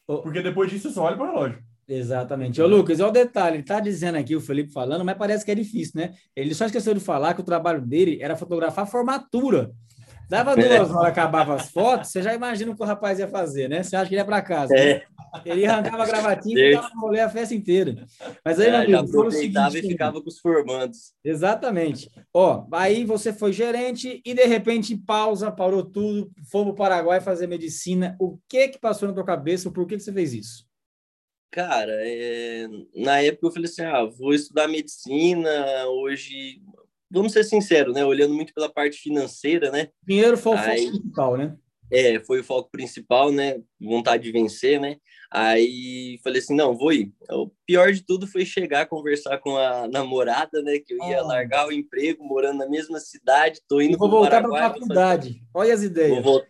Porque 0.06 0.42
depois 0.42 0.70
disso 0.70 0.88
você 0.88 0.94
só 0.94 1.04
olha 1.04 1.16
para 1.16 1.26
o 1.26 1.30
relógio. 1.32 1.62
Exatamente. 1.88 2.62
Ô, 2.62 2.66
Lucas, 2.66 3.00
olha 3.00 3.08
o 3.08 3.12
detalhe, 3.12 3.56
ele 3.56 3.62
está 3.62 3.80
dizendo 3.80 4.16
aqui, 4.16 4.36
o 4.36 4.40
Felipe 4.40 4.72
falando, 4.72 5.04
mas 5.04 5.18
parece 5.18 5.44
que 5.44 5.50
é 5.50 5.54
difícil, 5.54 6.00
né? 6.00 6.14
Ele 6.34 6.54
só 6.54 6.64
esqueceu 6.64 6.94
de 6.94 7.00
falar 7.00 7.34
que 7.34 7.40
o 7.40 7.44
trabalho 7.44 7.80
dele 7.80 8.18
era 8.20 8.36
fotografar 8.36 8.86
formatura. 8.86 9.72
Dava 10.32 10.56
duas 10.56 10.90
horas, 10.90 11.08
acabava 11.12 11.54
as 11.56 11.68
fotos, 11.68 12.10
você 12.10 12.22
já 12.22 12.32
imagina 12.32 12.72
o 12.72 12.74
que 12.74 12.82
o 12.82 12.86
rapaz 12.86 13.18
ia 13.18 13.28
fazer, 13.28 13.68
né? 13.68 13.82
Você 13.82 13.94
acha 13.94 14.08
que 14.08 14.14
ele 14.14 14.22
ia 14.22 14.24
para 14.24 14.40
casa. 14.40 14.74
É. 14.74 14.94
Né? 14.94 15.02
Ele 15.44 15.66
arrancava 15.66 16.04
a 16.04 16.06
gravatinha 16.06 16.58
e 16.58 16.74
ficava 16.74 16.94
rolê 16.98 17.20
a 17.20 17.28
festa 17.28 17.54
inteira. 17.54 18.06
Mas 18.42 18.58
aí, 18.58 18.68
é, 18.68 18.70
meu 18.70 18.80
amigo, 18.80 19.18
aproveitava 19.18 19.70
seguinte, 19.70 19.88
e 19.88 19.92
ficava 19.92 20.22
com 20.22 20.28
os 20.28 20.38
formandos. 20.38 21.12
Exatamente. 21.22 22.10
Ó, 22.32 22.66
aí 22.72 23.04
você 23.04 23.30
foi 23.30 23.52
gerente 23.52 24.22
e 24.24 24.32
de 24.32 24.44
repente 24.46 24.96
pausa, 24.96 25.50
parou 25.50 25.84
tudo, 25.84 26.30
foi 26.50 26.62
para 26.62 26.70
o 26.70 26.74
Paraguai 26.74 27.20
fazer 27.20 27.46
medicina. 27.46 28.16
O 28.18 28.38
que 28.48 28.68
que 28.68 28.78
passou 28.78 29.08
na 29.08 29.14
tua 29.14 29.24
cabeça? 29.24 29.70
Por 29.70 29.86
que 29.86 29.96
que 29.96 30.02
você 30.02 30.12
fez 30.14 30.32
isso? 30.32 30.66
Cara, 31.50 31.92
é... 31.92 32.66
na 32.96 33.20
época 33.20 33.48
eu 33.48 33.52
falei 33.52 33.68
assim, 33.68 33.82
ah, 33.82 34.06
vou 34.06 34.32
estudar 34.32 34.66
medicina, 34.66 35.50
hoje 35.88 36.62
vamos 37.12 37.32
ser 37.32 37.44
sinceros, 37.44 37.94
né? 37.94 38.04
Olhando 38.04 38.34
muito 38.34 38.54
pela 38.54 38.72
parte 38.72 38.98
financeira, 38.98 39.70
né? 39.70 39.88
Dinheiro 40.06 40.36
foi 40.36 40.54
o 40.54 40.58
foco 40.58 40.70
principal, 40.70 41.36
né? 41.36 41.56
É, 41.90 42.18
foi 42.20 42.40
o 42.40 42.44
foco 42.44 42.70
principal, 42.70 43.30
né? 43.30 43.60
Vontade 43.78 44.22
de 44.22 44.32
vencer, 44.32 44.80
né? 44.80 44.96
Aí 45.30 46.18
falei 46.24 46.40
assim, 46.40 46.54
não, 46.54 46.76
vou 46.76 46.92
ir. 46.92 47.12
O 47.30 47.50
pior 47.66 47.92
de 47.92 48.04
tudo 48.04 48.26
foi 48.26 48.46
chegar, 48.46 48.86
conversar 48.86 49.38
com 49.38 49.56
a 49.56 49.86
namorada, 49.86 50.62
né? 50.62 50.78
Que 50.78 50.94
eu 50.94 50.98
ia 51.08 51.22
oh. 51.22 51.26
largar 51.26 51.68
o 51.68 51.72
emprego, 51.72 52.24
morando 52.24 52.58
na 52.58 52.68
mesma 52.68 52.98
cidade, 52.98 53.60
tô 53.68 53.80
indo 53.80 53.98
para 53.98 54.08
voltar 54.08 54.42
para 54.42 54.66
a 54.66 54.72
faculdade. 54.72 55.28
Fazer... 55.28 55.42
Olha 55.52 55.74
as 55.74 55.82
ideias. 55.82 56.24
Vou, 56.24 56.42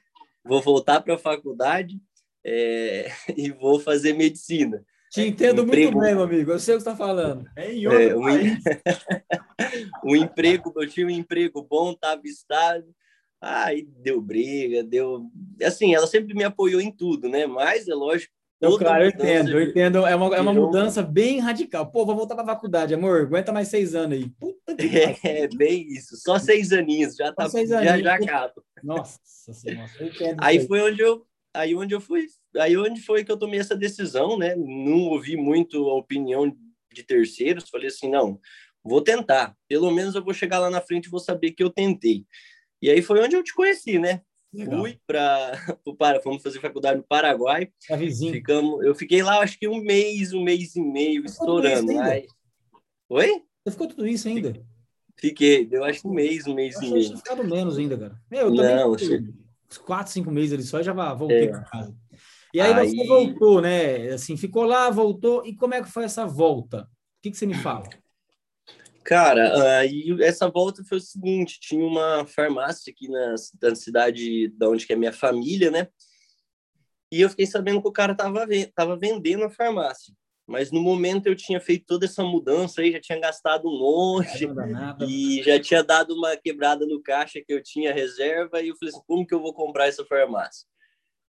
vou 0.44 0.62
voltar 0.62 1.00
para 1.00 1.14
a 1.14 1.18
faculdade 1.18 2.00
é... 2.44 3.10
e 3.36 3.50
vou 3.50 3.80
fazer 3.80 4.12
medicina. 4.12 4.84
Te 5.12 5.26
entendo 5.26 5.66
muito 5.66 5.98
bem, 5.98 6.14
meu 6.14 6.22
amigo. 6.22 6.52
Eu 6.52 6.58
sei 6.58 6.74
o 6.74 6.78
que 6.78 6.84
você 6.84 6.90
está 6.90 6.96
falando. 6.96 7.44
É 7.54 7.70
em 7.70 7.86
outro 7.86 8.00
é, 8.02 8.16
um... 8.16 8.22
um 10.10 10.16
emprego, 10.16 10.72
eu 10.74 10.88
tinha 10.88 11.06
um 11.06 11.10
emprego 11.10 11.62
bom, 11.62 11.92
estava 11.92 12.22
estável. 12.24 12.88
Aí 13.38 13.86
deu 13.98 14.22
briga, 14.22 14.82
deu. 14.82 15.30
Assim, 15.62 15.94
ela 15.94 16.06
sempre 16.06 16.32
me 16.32 16.44
apoiou 16.44 16.80
em 16.80 16.90
tudo, 16.90 17.28
né? 17.28 17.46
Mas 17.46 17.86
é 17.88 17.94
lógico. 17.94 18.32
Eu, 18.58 18.78
claro, 18.78 19.04
eu 19.04 19.08
entendo, 19.08 19.50
eu 19.50 19.62
entendo. 19.62 20.06
É 20.06 20.14
uma, 20.14 20.34
é 20.36 20.40
uma 20.40 20.54
mudança 20.54 21.02
bem 21.02 21.40
radical. 21.40 21.90
Pô, 21.90 22.06
vou 22.06 22.16
voltar 22.16 22.34
para 22.34 22.44
a 22.44 22.54
faculdade, 22.54 22.94
amor. 22.94 23.22
Aguenta 23.22 23.52
mais 23.52 23.68
seis 23.68 23.94
anos 23.94 24.16
aí. 24.16 24.30
Puta 24.40 24.74
que 24.76 24.86
é, 24.96 25.18
é, 25.24 25.48
bem 25.48 25.88
isso. 25.88 26.16
Só 26.16 26.38
seis 26.38 26.72
aninhos, 26.72 27.16
já 27.16 27.30
tá, 27.34 27.48
já, 27.48 27.98
já 27.98 28.14
acaba. 28.14 28.54
Nossa 28.82 29.18
senhora, 29.52 29.90
Aí 30.38 30.66
foi 30.66 30.80
onde 30.80 31.02
eu, 31.02 31.26
aí 31.54 31.74
onde 31.74 31.94
eu 31.94 32.00
fui 32.00 32.26
aí 32.56 32.76
onde 32.76 33.00
foi 33.00 33.24
que 33.24 33.32
eu 33.32 33.38
tomei 33.38 33.60
essa 33.60 33.76
decisão, 33.76 34.38
né? 34.38 34.54
Não 34.56 35.04
ouvi 35.08 35.36
muito 35.36 35.88
a 35.88 35.94
opinião 35.94 36.54
de 36.92 37.02
terceiros, 37.02 37.70
falei 37.70 37.88
assim, 37.88 38.10
não, 38.10 38.38
vou 38.84 39.00
tentar. 39.00 39.56
Pelo 39.68 39.90
menos 39.90 40.14
eu 40.14 40.22
vou 40.22 40.34
chegar 40.34 40.58
lá 40.58 40.70
na 40.70 40.80
frente 40.80 41.06
e 41.06 41.10
vou 41.10 41.20
saber 41.20 41.52
que 41.52 41.62
eu 41.62 41.70
tentei. 41.70 42.26
E 42.80 42.90
aí 42.90 43.00
foi 43.00 43.20
onde 43.20 43.36
eu 43.36 43.42
te 43.42 43.54
conheci, 43.54 43.98
né? 43.98 44.22
Legal. 44.52 44.80
Fui 44.80 44.98
para 45.06 45.52
para 45.98 46.20
fomos 46.20 46.42
fazer 46.42 46.60
faculdade 46.60 46.98
no 46.98 47.04
Paraguai. 47.04 47.70
É 47.88 47.96
vizinho. 47.96 48.32
Ficamos, 48.32 48.84
eu 48.84 48.94
fiquei 48.94 49.22
lá 49.22 49.40
acho 49.40 49.58
que 49.58 49.66
um 49.66 49.80
mês, 49.80 50.32
um 50.32 50.42
mês 50.42 50.76
e 50.76 50.82
meio 50.82 51.24
estourando. 51.24 51.98
Aí... 52.00 52.26
Oi? 53.08 53.42
Você 53.64 53.70
ficou 53.70 53.86
tudo 53.86 54.06
isso 54.06 54.28
ainda? 54.28 54.54
Fiquei, 55.16 55.64
deu 55.64 55.84
acho 55.84 56.02
que 56.02 56.08
um 56.08 56.12
mês, 56.12 56.46
um 56.46 56.54
mês 56.54 56.74
eu 56.76 56.82
e 56.82 56.90
meio. 56.90 57.16
ficado 57.16 57.44
menos 57.44 57.78
ainda, 57.78 57.96
cara. 57.96 58.20
Eu 58.30 58.54
também 58.54 58.76
Não, 58.76 58.96
quatro, 59.78 60.12
cinco 60.12 60.30
meses 60.30 60.52
ali 60.52 60.62
só 60.62 60.80
e 60.80 60.84
já 60.84 60.92
voltei 61.14 61.48
é. 61.48 61.50
para 61.50 61.64
casa. 61.64 61.96
E 62.54 62.60
aí, 62.60 62.72
aí, 62.72 62.90
você 62.90 63.06
voltou, 63.06 63.62
né? 63.62 64.10
Assim, 64.10 64.36
ficou 64.36 64.64
lá, 64.64 64.90
voltou. 64.90 65.44
E 65.46 65.54
como 65.54 65.74
é 65.74 65.82
que 65.82 65.88
foi 65.88 66.04
essa 66.04 66.26
volta? 66.26 66.82
O 66.82 67.22
que, 67.22 67.30
que 67.30 67.36
você 67.36 67.46
me 67.46 67.54
fala? 67.54 67.88
Cara, 69.04 69.78
aí 69.78 70.16
essa 70.20 70.48
volta 70.48 70.84
foi 70.84 70.98
o 70.98 71.00
seguinte: 71.00 71.58
tinha 71.60 71.84
uma 71.84 72.26
farmácia 72.26 72.92
aqui 72.92 73.08
na, 73.08 73.34
na 73.62 73.74
cidade 73.74 74.48
da 74.48 74.68
onde 74.68 74.86
que 74.86 74.92
é 74.92 74.96
minha 74.96 75.12
família, 75.12 75.70
né? 75.70 75.88
E 77.10 77.20
eu 77.20 77.28
fiquei 77.28 77.46
sabendo 77.46 77.82
que 77.82 77.88
o 77.88 77.92
cara 77.92 78.14
tava, 78.14 78.46
tava 78.74 78.96
vendendo 78.96 79.44
a 79.44 79.50
farmácia. 79.50 80.14
Mas 80.52 80.70
no 80.70 80.82
momento 80.82 81.28
eu 81.28 81.34
tinha 81.34 81.58
feito 81.58 81.86
toda 81.86 82.04
essa 82.04 82.22
mudança 82.22 82.82
aí, 82.82 82.92
já 82.92 83.00
tinha 83.00 83.18
gastado 83.18 83.66
um 83.66 83.78
monte 83.78 84.46
e 85.08 85.42
já 85.42 85.58
tinha 85.58 85.82
dado 85.82 86.14
uma 86.14 86.36
quebrada 86.36 86.84
no 86.84 87.02
caixa 87.02 87.40
que 87.40 87.54
eu 87.54 87.62
tinha 87.62 87.90
reserva 87.90 88.60
e 88.60 88.68
eu 88.68 88.76
falei 88.76 88.94
assim, 88.94 89.02
como 89.06 89.26
que 89.26 89.34
eu 89.34 89.40
vou 89.40 89.54
comprar 89.54 89.86
essa 89.86 90.04
farmácia? 90.04 90.68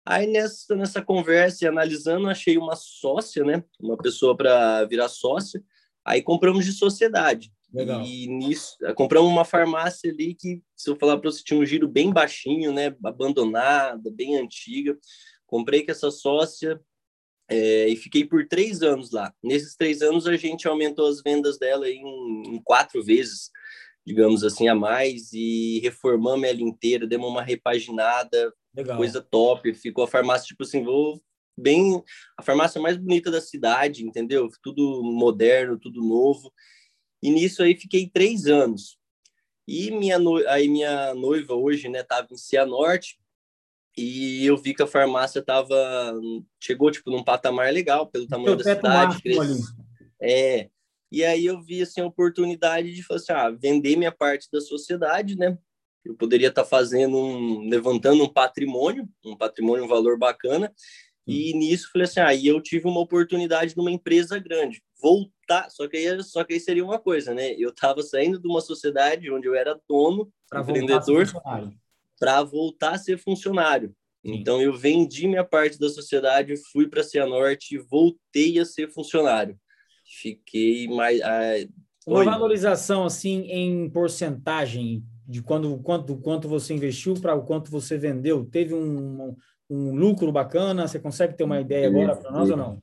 Aí 0.04 0.26
nessa, 0.26 0.74
nessa 0.74 1.00
conversa 1.00 1.64
e 1.64 1.68
analisando, 1.68 2.28
achei 2.28 2.58
uma 2.58 2.74
sócia, 2.74 3.44
né? 3.44 3.62
Uma 3.80 3.96
pessoa 3.96 4.36
para 4.36 4.84
virar 4.86 5.08
sócia. 5.08 5.62
Aí 6.04 6.20
compramos 6.20 6.64
de 6.64 6.72
sociedade. 6.72 7.52
Legal. 7.72 8.02
E 8.02 8.26
nisso, 8.26 8.76
compramos 8.96 9.30
uma 9.30 9.44
farmácia 9.44 10.10
ali 10.10 10.34
que, 10.34 10.60
se 10.74 10.90
eu 10.90 10.96
falar 10.96 11.16
para 11.18 11.30
você, 11.30 11.44
tinha 11.44 11.60
um 11.60 11.64
giro 11.64 11.86
bem 11.86 12.12
baixinho, 12.12 12.72
né? 12.72 12.92
Abandonada, 13.04 14.10
bem 14.10 14.36
antiga. 14.36 14.98
Comprei 15.46 15.84
com 15.84 15.92
essa 15.92 16.10
sócia 16.10 16.80
é, 17.48 17.88
e 17.88 17.96
fiquei 17.96 18.24
por 18.24 18.46
três 18.46 18.82
anos 18.82 19.10
lá. 19.10 19.32
Nesses 19.42 19.74
três 19.76 20.02
anos, 20.02 20.26
a 20.26 20.36
gente 20.36 20.66
aumentou 20.66 21.06
as 21.06 21.22
vendas 21.22 21.58
dela 21.58 21.88
em, 21.88 22.42
em 22.46 22.62
quatro 22.62 23.02
vezes, 23.02 23.50
digamos 24.06 24.42
assim, 24.44 24.68
a 24.68 24.74
mais. 24.74 25.32
E 25.32 25.80
reformamos 25.80 26.48
ela 26.48 26.60
inteira, 26.60 27.06
demos 27.06 27.28
uma 27.28 27.42
repaginada, 27.42 28.52
Legal. 28.74 28.96
Coisa 28.96 29.20
top. 29.20 29.74
Ficou 29.74 30.04
a 30.04 30.08
farmácia, 30.08 30.46
tipo 30.46 30.62
assim, 30.62 30.82
vou 30.82 31.22
bem. 31.56 32.02
A 32.36 32.42
farmácia 32.42 32.80
mais 32.80 32.96
bonita 32.96 33.30
da 33.30 33.40
cidade, 33.40 34.04
entendeu? 34.04 34.48
Tudo 34.62 35.02
moderno, 35.02 35.78
tudo 35.78 36.02
novo. 36.02 36.52
E 37.22 37.30
nisso 37.30 37.62
aí 37.62 37.76
fiquei 37.76 38.08
três 38.08 38.46
anos. 38.46 38.96
E 39.68 39.90
minha, 39.90 40.18
no... 40.18 40.36
aí 40.48 40.68
minha 40.68 41.14
noiva 41.14 41.54
hoje, 41.54 41.88
né, 41.88 42.02
tava 42.02 42.28
em 42.32 42.36
Cianorte. 42.36 43.18
E 43.96 44.46
eu 44.46 44.56
vi 44.56 44.74
que 44.74 44.82
a 44.82 44.86
farmácia 44.86 45.42
tava. 45.42 45.74
Chegou, 46.60 46.90
tipo, 46.90 47.10
num 47.10 47.22
patamar 47.22 47.72
legal, 47.72 48.06
pelo 48.06 48.26
tamanho 48.26 48.56
da 48.56 48.64
cidade. 48.64 49.22
É. 50.20 50.68
E 51.10 51.22
aí 51.24 51.44
eu 51.44 51.60
vi, 51.60 51.82
assim, 51.82 52.00
a 52.00 52.06
oportunidade 52.06 52.94
de 52.94 53.02
falar 53.02 53.20
assim, 53.20 53.32
ah, 53.32 53.50
vender 53.50 53.96
minha 53.96 54.12
parte 54.12 54.48
da 54.50 54.62
sociedade, 54.62 55.36
né? 55.36 55.58
eu 56.04 56.14
poderia 56.14 56.48
estar 56.48 56.64
fazendo 56.64 57.16
um, 57.16 57.68
levantando 57.68 58.22
um 58.24 58.28
patrimônio, 58.28 59.08
um 59.24 59.36
patrimônio, 59.36 59.84
um 59.84 59.88
valor 59.88 60.18
bacana, 60.18 60.72
e 61.24 61.54
nisso 61.54 61.90
falei 61.92 62.04
assim, 62.04 62.20
aí 62.20 62.48
ah, 62.48 62.52
eu 62.52 62.60
tive 62.60 62.88
uma 62.88 63.00
oportunidade 63.00 63.76
numa 63.76 63.92
empresa 63.92 64.38
grande, 64.38 64.82
voltar, 65.00 65.70
só 65.70 65.86
que 65.86 65.96
aí, 65.96 66.22
só 66.22 66.42
que 66.42 66.54
aí 66.54 66.60
seria 66.60 66.84
uma 66.84 66.98
coisa, 66.98 67.32
né? 67.32 67.54
Eu 67.56 67.70
estava 67.70 68.02
saindo 68.02 68.40
de 68.40 68.48
uma 68.48 68.60
sociedade 68.60 69.30
onde 69.30 69.46
eu 69.46 69.54
era 69.54 69.80
dono, 69.88 70.32
pra 70.48 70.62
empreendedor, 70.62 71.26
para 72.22 72.40
voltar 72.44 72.92
a 72.92 72.98
ser 72.98 73.18
funcionário. 73.18 73.92
Sim. 74.24 74.36
Então 74.36 74.62
eu 74.62 74.72
vendi 74.72 75.26
minha 75.26 75.42
parte 75.42 75.76
da 75.76 75.88
sociedade, 75.88 76.54
fui 76.70 76.86
para 76.86 77.00
a 77.00 77.04
Cianorte 77.04 77.74
e 77.74 77.78
voltei 77.78 78.60
a 78.60 78.64
ser 78.64 78.92
funcionário. 78.92 79.58
Fiquei 80.20 80.86
mais 80.86 81.20
ah, 81.20 81.54
uma 82.06 82.20
Oi. 82.20 82.24
valorização 82.24 83.04
assim 83.04 83.40
em 83.50 83.90
porcentagem 83.90 85.02
de 85.26 85.42
quando 85.42 85.76
quanto 85.78 86.16
quanto 86.18 86.48
você 86.48 86.72
investiu 86.72 87.14
para 87.14 87.34
o 87.34 87.44
quanto 87.44 87.72
você 87.72 87.98
vendeu, 87.98 88.44
teve 88.44 88.72
um, 88.72 89.34
um 89.68 89.92
lucro 89.92 90.30
bacana? 90.30 90.86
Você 90.86 91.00
consegue 91.00 91.36
ter 91.36 91.42
uma 91.42 91.60
ideia 91.60 91.88
agora 91.88 92.14
para 92.14 92.30
nós 92.30 92.48
ou 92.48 92.56
não? 92.56 92.80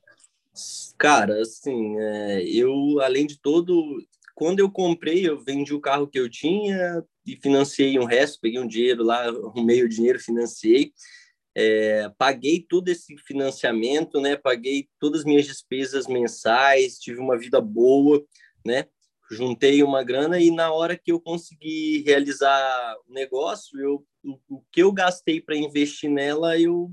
Cara, 0.98 1.40
assim, 1.40 1.98
é, 1.98 2.42
eu 2.44 3.00
além 3.00 3.26
de 3.26 3.40
todo, 3.40 3.96
quando 4.40 4.60
eu 4.60 4.70
comprei, 4.70 5.28
eu 5.28 5.38
vendi 5.38 5.74
o 5.74 5.80
carro 5.82 6.08
que 6.08 6.18
eu 6.18 6.26
tinha 6.26 7.04
e 7.26 7.36
financiei 7.36 7.98
um 7.98 8.06
resto, 8.06 8.38
peguei 8.40 8.58
um 8.58 8.66
dinheiro 8.66 9.04
lá, 9.04 9.24
arrumei 9.24 9.82
o 9.82 9.88
dinheiro, 9.88 10.18
financiei. 10.18 10.94
É, 11.54 12.10
paguei 12.16 12.64
todo 12.66 12.88
esse 12.88 13.18
financiamento, 13.18 14.18
né? 14.18 14.36
Paguei 14.36 14.88
todas 14.98 15.20
as 15.20 15.26
minhas 15.26 15.44
despesas 15.44 16.06
mensais, 16.06 16.98
tive 16.98 17.20
uma 17.20 17.38
vida 17.38 17.60
boa, 17.60 18.24
né? 18.64 18.86
juntei 19.30 19.82
uma 19.82 20.02
grana 20.02 20.40
e 20.40 20.50
na 20.50 20.72
hora 20.72 20.96
que 20.96 21.12
eu 21.12 21.20
consegui 21.20 22.02
realizar 22.02 22.96
o 23.06 23.12
negócio, 23.12 23.78
eu, 23.78 24.04
o, 24.24 24.56
o 24.56 24.64
que 24.72 24.82
eu 24.82 24.90
gastei 24.90 25.38
para 25.38 25.54
investir 25.54 26.10
nela, 26.10 26.58
eu 26.58 26.90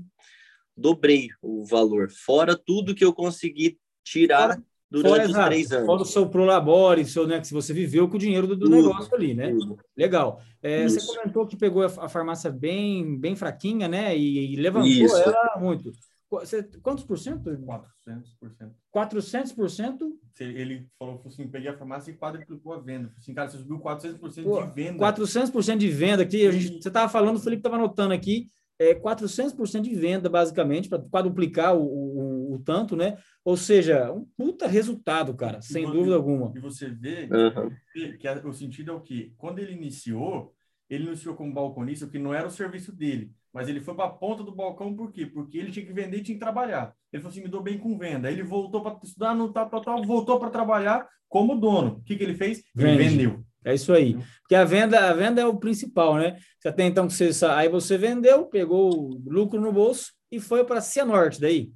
dobrei 0.76 1.30
o 1.42 1.64
valor, 1.64 2.10
fora 2.10 2.54
tudo 2.54 2.94
que 2.94 3.04
eu 3.04 3.12
consegui 3.12 3.80
tirar 4.04 4.50
fora, 4.50 4.64
durante 4.90 5.10
fora, 5.10 5.22
os 5.24 5.30
exato, 5.30 5.46
três 5.46 5.72
anos. 5.72 5.86
Fora 5.86 6.02
o 6.02 6.06
seu 6.06 6.28
prolabore, 6.28 7.04
seu, 7.04 7.26
né, 7.26 7.40
que 7.40 7.52
você 7.52 7.72
viveu 7.72 8.08
com 8.08 8.16
o 8.16 8.18
dinheiro 8.18 8.46
do, 8.46 8.56
do 8.56 8.70
negócio 8.70 9.14
ali, 9.14 9.34
né? 9.34 9.50
Tudo. 9.50 9.78
Legal. 9.96 10.40
É, 10.62 10.88
você 10.88 11.06
comentou 11.06 11.46
que 11.46 11.56
pegou 11.56 11.82
a, 11.82 11.86
a, 11.86 12.08
farmácia 12.08 12.50
bem, 12.50 13.18
bem 13.18 13.36
fraquinha, 13.36 13.86
né? 13.86 14.16
E, 14.16 14.54
e 14.54 14.56
levantou 14.56 14.88
Isso. 14.88 15.16
ela 15.16 15.56
muito. 15.58 15.92
Você, 16.30 16.62
quantos 16.82 17.04
por 17.04 17.18
cento? 17.18 17.50
400%. 17.50 18.70
400%? 18.94 19.98
Ele 20.40 20.86
falou 20.98 21.22
assim, 21.24 21.48
peguei 21.48 21.70
a 21.70 21.76
farmácia 21.76 22.10
e 22.10 22.14
quadruplicou 22.14 22.74
a 22.74 22.78
venda. 22.78 23.12
Assim, 23.16 23.32
cara, 23.32 23.48
você 23.48 23.58
subiu 23.58 23.78
400% 23.78 24.44
Pô, 24.44 24.62
de 24.62 24.72
venda. 24.72 24.98
400% 24.98 25.76
de 25.78 25.88
venda 25.88 26.22
aqui, 26.22 26.46
a 26.46 26.50
gente, 26.50 26.82
você 26.82 26.88
estava 26.88 27.10
falando, 27.10 27.36
o 27.36 27.40
Felipe 27.40 27.60
estava 27.60 27.76
anotando 27.76 28.12
aqui, 28.12 28.50
é 28.78 28.94
400% 28.94 29.82
de 29.82 29.94
venda, 29.94 30.28
basicamente, 30.28 30.88
para 30.88 31.02
quadruplicar 31.02 31.76
o, 31.76 31.82
o, 31.82 32.54
o, 32.54 32.58
tanto, 32.60 32.94
né? 32.94 33.16
Ou 33.44 33.56
seja, 33.56 34.12
um 34.12 34.24
puta 34.36 34.66
resultado, 34.66 35.34
cara, 35.34 35.60
sem 35.60 35.90
dúvida 35.90 36.14
alguma. 36.14 36.52
E 36.56 36.60
você 36.60 36.88
vê 36.88 37.28
uhum. 37.30 37.70
que, 37.92 38.18
que, 38.18 38.28
o 38.46 38.52
sentido 38.52 38.92
é 38.92 38.94
o 38.94 39.00
quê? 39.00 39.32
Quando 39.36 39.58
ele 39.58 39.72
iniciou, 39.72 40.54
ele 40.88 41.06
iniciou 41.06 41.34
como 41.34 41.52
balconista, 41.52 42.06
que 42.06 42.18
não 42.18 42.32
era 42.32 42.46
o 42.46 42.52
serviço 42.52 42.92
dele. 42.92 43.32
Mas 43.52 43.68
ele 43.68 43.80
foi 43.80 43.94
para 43.94 44.04
a 44.04 44.10
ponta 44.10 44.44
do 44.44 44.54
balcão 44.54 44.94
por 44.94 45.10
quê? 45.10 45.26
Porque 45.26 45.58
ele 45.58 45.72
tinha 45.72 45.84
que 45.84 45.92
vender 45.92 46.18
e 46.18 46.22
tinha 46.22 46.36
que 46.36 46.44
trabalhar. 46.44 46.94
Ele 47.12 47.22
falou 47.22 47.32
assim: 47.32 47.42
me 47.42 47.48
dou 47.48 47.62
bem 47.62 47.78
com 47.78 47.98
venda. 47.98 48.28
Aí 48.28 48.34
ele 48.34 48.42
voltou 48.42 48.82
para 48.82 48.98
estudar 49.02 49.34
no 49.34 49.52
tal, 49.52 49.68
tal, 49.68 49.80
tal, 49.80 50.04
voltou 50.04 50.38
para 50.38 50.50
trabalhar 50.50 51.08
como 51.28 51.58
dono. 51.58 51.96
O 51.96 52.02
que, 52.02 52.16
que 52.16 52.22
ele 52.22 52.34
fez? 52.34 52.62
Ele 52.76 52.96
vendeu. 52.96 53.44
É 53.64 53.74
isso 53.74 53.92
aí. 53.92 54.16
Porque 54.40 54.54
a 54.54 54.64
venda, 54.64 55.08
a 55.08 55.12
venda 55.12 55.40
é 55.40 55.46
o 55.46 55.58
principal, 55.58 56.16
né? 56.16 56.38
Você 56.58 56.72
tem 56.72 56.88
então 56.88 57.06
que 57.06 57.14
você 57.14 57.44
aí 57.46 57.68
você 57.68 57.98
vendeu, 57.98 58.46
pegou 58.46 58.94
o 58.94 59.22
lucro 59.26 59.60
no 59.60 59.72
bolso 59.72 60.12
e 60.30 60.40
foi 60.40 60.64
para 60.64 60.80
Cianorte 60.80 61.40
daí. 61.40 61.70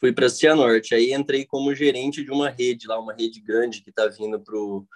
Fui 0.00 0.12
para 0.12 0.28
Cianorte. 0.28 0.94
Aí 0.94 1.12
entrei 1.12 1.44
como 1.44 1.74
gerente 1.74 2.24
de 2.24 2.30
uma 2.30 2.48
rede 2.48 2.86
lá, 2.86 2.98
uma 2.98 3.14
rede 3.14 3.40
grande 3.40 3.82
que 3.82 3.90
está 3.90 4.06
vindo 4.08 4.40
pro 4.40 4.86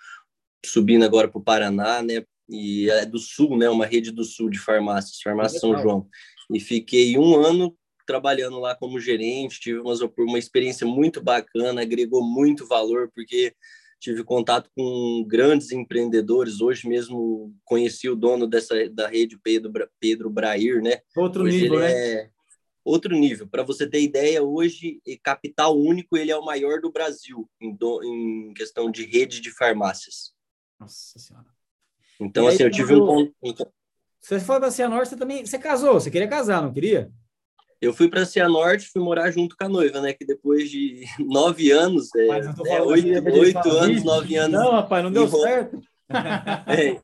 subindo 0.64 1.04
agora 1.04 1.28
para 1.28 1.38
o 1.38 1.44
Paraná, 1.44 2.02
né? 2.02 2.24
e 2.48 2.88
é 2.90 3.04
do 3.04 3.18
Sul, 3.18 3.56
né? 3.56 3.68
Uma 3.68 3.84
rede 3.84 4.10
do 4.10 4.24
Sul 4.24 4.48
de 4.48 4.58
farmácias, 4.58 5.20
Farmácia 5.20 5.60
São 5.60 5.76
João. 5.78 6.08
E 6.52 6.58
fiquei 6.58 7.18
um 7.18 7.36
ano 7.36 7.76
trabalhando 8.06 8.58
lá 8.58 8.74
como 8.74 8.98
gerente, 8.98 9.60
tive 9.60 9.80
uma, 9.80 9.94
uma 10.18 10.38
experiência 10.38 10.86
muito 10.86 11.22
bacana, 11.22 11.82
agregou 11.82 12.24
muito 12.24 12.66
valor, 12.66 13.10
porque 13.14 13.52
tive 13.98 14.24
contato 14.24 14.70
com 14.76 15.24
grandes 15.26 15.72
empreendedores. 15.72 16.60
Hoje 16.60 16.88
mesmo 16.88 17.54
conheci 17.64 18.08
o 18.08 18.16
dono 18.16 18.46
dessa 18.46 18.88
da 18.90 19.08
rede 19.08 19.38
Pedro 19.38 19.72
Pedro 19.98 20.30
Brair, 20.30 20.82
né? 20.82 21.00
Outro 21.16 21.44
hoje 21.44 21.62
nível, 21.62 21.80
né? 21.80 21.92
É 21.92 22.30
outro 22.88 23.14
nível. 23.14 23.46
Para 23.46 23.62
você 23.62 23.86
ter 23.86 24.00
ideia, 24.00 24.42
hoje 24.42 25.00
capital 25.22 25.78
único 25.78 26.16
ele 26.16 26.30
é 26.30 26.36
o 26.36 26.44
maior 26.44 26.80
do 26.80 26.90
Brasil 26.90 27.48
em, 27.60 27.74
do, 27.74 28.02
em 28.02 28.54
questão 28.54 28.90
de 28.90 29.04
rede 29.04 29.40
de 29.40 29.50
farmácias. 29.50 30.32
Nossa 30.80 31.18
senhora. 31.18 31.46
Então, 32.20 32.48
assim, 32.48 32.62
eu 32.62 32.70
tive 32.70 32.94
um. 32.94 33.32
Você 34.20 34.40
foi 34.40 34.58
para 34.58 34.70
Cianorte, 34.70 35.10
você 35.10 35.16
também. 35.16 35.44
Você 35.44 35.58
casou, 35.58 35.94
você 35.94 36.10
queria 36.10 36.26
casar, 36.26 36.62
não 36.62 36.72
queria? 36.72 37.12
Eu 37.80 37.92
fui 37.92 38.08
para 38.08 38.26
Cianorte, 38.26 38.88
fui 38.88 39.00
morar 39.00 39.30
junto 39.30 39.56
com 39.56 39.64
a 39.64 39.68
noiva, 39.68 40.00
né? 40.00 40.12
Que 40.12 40.24
depois 40.24 40.70
de 40.70 41.04
nove 41.20 41.70
anos, 41.70 42.14
é, 42.14 42.26
é 42.26 42.82
oito, 42.82 43.30
oito 43.32 43.70
anos, 43.70 44.02
nove 44.02 44.36
anos. 44.36 44.60
Não, 44.60 44.72
rapaz, 44.72 45.04
não 45.04 45.12
deu 45.12 45.24
enrol... 45.24 45.42
certo. 45.42 45.80
é, 46.66 47.00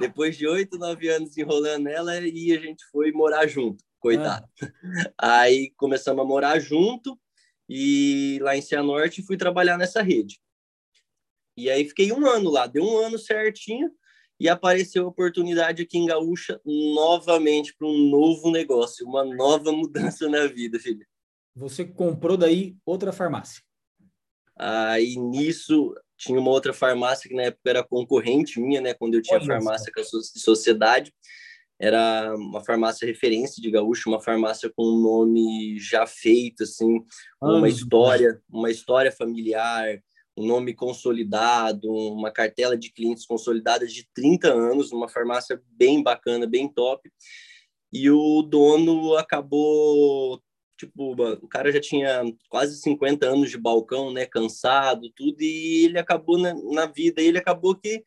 depois 0.00 0.36
de 0.36 0.46
oito, 0.46 0.76
nove 0.76 1.08
anos 1.08 1.36
enrolando 1.38 1.86
ela, 1.86 2.18
e 2.18 2.52
a 2.52 2.60
gente 2.60 2.84
foi 2.90 3.12
morar 3.12 3.46
junto, 3.46 3.82
coitado. 4.00 4.46
Ah. 5.16 5.40
Aí 5.40 5.70
começamos 5.76 6.22
a 6.22 6.26
morar 6.26 6.58
junto, 6.58 7.18
e 7.68 8.38
lá 8.42 8.56
em 8.56 8.60
Cianorte 8.60 9.22
fui 9.22 9.36
trabalhar 9.36 9.78
nessa 9.78 10.02
rede. 10.02 10.40
E 11.56 11.70
aí 11.70 11.86
fiquei 11.86 12.10
um 12.12 12.26
ano 12.26 12.50
lá, 12.50 12.66
deu 12.66 12.82
um 12.82 12.98
ano 12.98 13.18
certinho. 13.18 13.90
E 14.42 14.48
apareceu 14.48 15.04
a 15.04 15.08
oportunidade 15.08 15.82
aqui 15.82 15.96
em 15.96 16.06
Gaúcha 16.06 16.60
novamente 16.64 17.72
para 17.78 17.86
um 17.86 18.10
novo 18.10 18.50
negócio, 18.50 19.06
uma 19.06 19.24
nova 19.24 19.70
mudança 19.70 20.28
na 20.28 20.48
vida, 20.48 20.80
filho. 20.80 21.06
Você 21.54 21.84
comprou 21.84 22.36
daí 22.36 22.76
outra 22.84 23.12
farmácia? 23.12 23.62
Aí 24.58 25.14
nisso 25.14 25.94
tinha 26.16 26.40
uma 26.40 26.50
outra 26.50 26.72
farmácia 26.72 27.28
que 27.28 27.36
na 27.36 27.44
época 27.44 27.70
era 27.70 27.84
concorrente 27.84 28.60
minha, 28.60 28.80
né? 28.80 28.94
Quando 28.94 29.14
eu 29.14 29.22
tinha 29.22 29.38
Olha 29.38 29.46
farmácia 29.46 29.92
isso. 29.96 30.10
com 30.10 30.18
a 30.18 30.40
sociedade, 30.40 31.14
era 31.80 32.34
uma 32.34 32.64
farmácia 32.64 33.06
referência 33.06 33.62
de 33.62 33.70
Gaúcho, 33.70 34.10
uma 34.10 34.20
farmácia 34.20 34.72
com 34.74 34.82
um 34.82 35.00
nome 35.00 35.78
já 35.78 36.04
feito, 36.04 36.64
assim, 36.64 37.00
uma 37.40 37.68
história, 37.68 38.42
uma 38.50 38.72
história 38.72 39.12
familiar, 39.12 40.02
um 40.36 40.46
nome 40.46 40.74
consolidado, 40.74 41.90
uma 41.90 42.30
cartela 42.30 42.76
de 42.76 42.90
clientes 42.90 43.26
consolidada 43.26 43.86
de 43.86 44.08
30 44.14 44.52
anos, 44.52 44.92
uma 44.92 45.08
farmácia 45.08 45.60
bem 45.70 46.02
bacana, 46.02 46.46
bem 46.46 46.68
top. 46.68 47.10
E 47.92 48.10
o 48.10 48.42
dono 48.42 49.16
acabou, 49.16 50.42
tipo, 50.78 51.12
o 51.12 51.48
cara 51.48 51.70
já 51.70 51.80
tinha 51.80 52.22
quase 52.48 52.80
50 52.80 53.26
anos 53.26 53.50
de 53.50 53.58
balcão, 53.58 54.12
né, 54.12 54.24
cansado, 54.24 55.10
tudo, 55.14 55.42
e 55.42 55.84
ele 55.84 55.98
acabou 55.98 56.38
na, 56.38 56.54
na 56.54 56.86
vida, 56.86 57.20
ele 57.20 57.38
acabou 57.38 57.74
que 57.74 58.02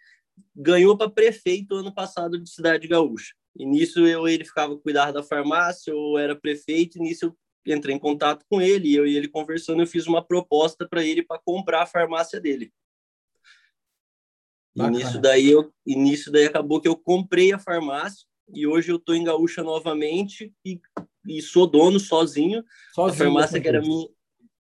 ganhou 0.56 0.98
para 0.98 1.10
prefeito 1.10 1.76
ano 1.76 1.94
passado 1.94 2.40
de 2.42 2.50
Cidade 2.50 2.88
Gaúcha. 2.88 3.36
E 3.56 3.66
nisso 3.66 4.06
eu 4.06 4.28
ele 4.28 4.44
ficava 4.44 4.78
cuidar 4.78 5.12
da 5.12 5.24
farmácia, 5.24 5.92
eu 5.92 6.18
era 6.18 6.36
prefeito, 6.36 6.98
e 6.98 7.02
nisso 7.02 7.26
eu 7.26 7.38
entrei 7.74 7.96
em 7.96 8.00
contato 8.00 8.46
com 8.50 8.62
ele, 8.62 8.90
e 8.90 8.96
eu 8.96 9.08
e 9.08 9.16
ele 9.16 9.28
conversando, 9.28 9.82
eu 9.82 9.88
fiz 9.88 10.08
uma 10.08 10.24
proposta 10.24 10.88
para 10.88 11.04
ele 11.04 11.24
para 11.24 11.42
comprar 11.44 11.84
a 11.84 11.88
farmácia 11.88 12.40
dele. 12.40 12.72
E 14.76 14.90
nisso 14.90 15.22
daí 15.22 15.50
eu 15.50 15.72
e 15.86 15.96
nisso 15.96 16.32
daí 16.32 16.46
acabou 16.46 16.82
que 16.82 16.88
eu 16.88 16.98
comprei 16.98 17.54
a 17.54 17.60
farmácia 17.60 18.28
e 18.54 18.68
hoje 18.68 18.92
eu 18.92 18.98
estou 18.98 19.16
em 19.16 19.24
Gaúcha 19.24 19.64
novamente 19.64 20.54
e, 20.66 20.80
e 21.26 21.42
sou 21.42 21.66
dono 21.66 21.98
sozinho, 21.98 22.64
sozinho 22.94 23.18
da 23.18 23.26
farmácia 23.26 23.62
que 23.62 23.68
era 23.68 23.82
minha 23.82 24.08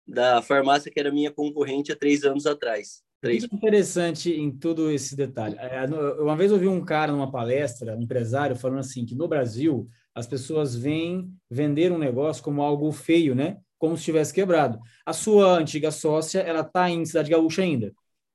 da 0.06 0.40
farmácia 0.40 0.92
que 0.92 1.00
era 1.00 1.10
minha 1.10 1.32
concorrente 1.32 1.90
há 1.90 1.96
três 1.96 2.22
anos 2.22 2.46
atrás. 2.46 3.02
Três. 3.20 3.42
O 3.42 3.48
que 3.48 3.54
é 3.54 3.58
interessante 3.58 4.30
em 4.30 4.52
todo 4.52 4.90
esse 4.90 5.16
detalhe? 5.16 5.56
É, 5.58 5.84
uma 6.20 6.36
vez 6.36 6.50
eu 6.50 6.56
ouvi 6.56 6.68
um 6.68 6.84
cara 6.84 7.10
numa 7.10 7.30
palestra, 7.30 7.96
um 7.96 8.02
empresário, 8.02 8.54
falando 8.54 8.80
assim 8.80 9.04
que 9.04 9.16
no 9.16 9.26
Brasil 9.26 9.88
as 10.16 10.26
pessoas 10.26 10.75
veem 10.75 11.30
vender 11.50 11.92
um 11.92 11.99
negócio 11.99 12.42
como 12.42 12.62
algo 12.62 12.90
feio, 12.90 13.35
né? 13.35 13.58
Como 13.76 13.99
se 13.99 14.04
tivesse 14.04 14.32
quebrado. 14.32 14.80
A 15.04 15.12
sua 15.12 15.58
antiga 15.58 15.90
sócia, 15.90 16.40
ela 16.40 16.61
está 16.61 16.88
em 16.88 17.04
Cidade 17.04 17.30
Gaúcha 17.30 17.61
ainda? 17.61 17.92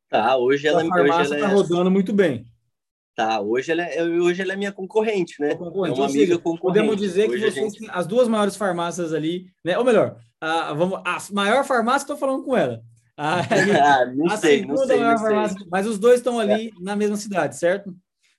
Tá, 0.07 0.37
hoje 0.37 0.67
ela, 0.67 0.83
a 0.83 0.87
farmácia 0.87 1.33
está 1.33 1.49
é... 1.49 1.51
rodando 1.53 1.89
muito 1.89 2.13
bem. 2.13 2.45
Tá, 3.15 3.41
hoje 3.41 3.71
ela, 3.71 3.81
é, 3.81 4.03
hoje 4.03 4.43
ela 4.43 4.53
é 4.53 4.55
minha 4.55 4.71
concorrente, 4.71 5.41
né? 5.41 5.55
Concorrente. 5.55 5.99
É 5.99 6.03
uma 6.03 6.09
amiga 6.09 6.37
concorrente. 6.37 6.61
Podemos 6.61 6.97
dizer 6.97 7.27
hoje 7.27 7.45
que 7.45 7.51
vocês 7.51 7.73
gente... 7.73 7.89
as 7.91 8.05
duas 8.05 8.27
maiores 8.27 8.55
farmácias 8.55 9.11
ali, 9.11 9.47
né? 9.65 9.75
Ou 9.75 9.83
melhor, 9.83 10.17
a, 10.39 10.73
vamos, 10.73 11.01
a 11.03 11.17
maior 11.33 11.65
farmácia, 11.65 12.03
estou 12.03 12.15
falando 12.15 12.43
com 12.43 12.55
ela. 12.55 12.79
A, 13.17 13.39
ah, 13.41 14.05
não 14.05 14.27
a 14.27 14.37
sei, 14.37 14.63
não 14.63 14.77
sei, 14.77 14.99
não 14.99 15.17
farmácia, 15.17 15.57
sei. 15.57 15.67
Mas 15.71 15.87
os 15.87 15.97
dois 15.97 16.17
estão 16.17 16.39
ali 16.39 16.67
é. 16.67 16.83
na 16.83 16.95
mesma 16.95 17.17
cidade, 17.17 17.57
certo? 17.57 17.91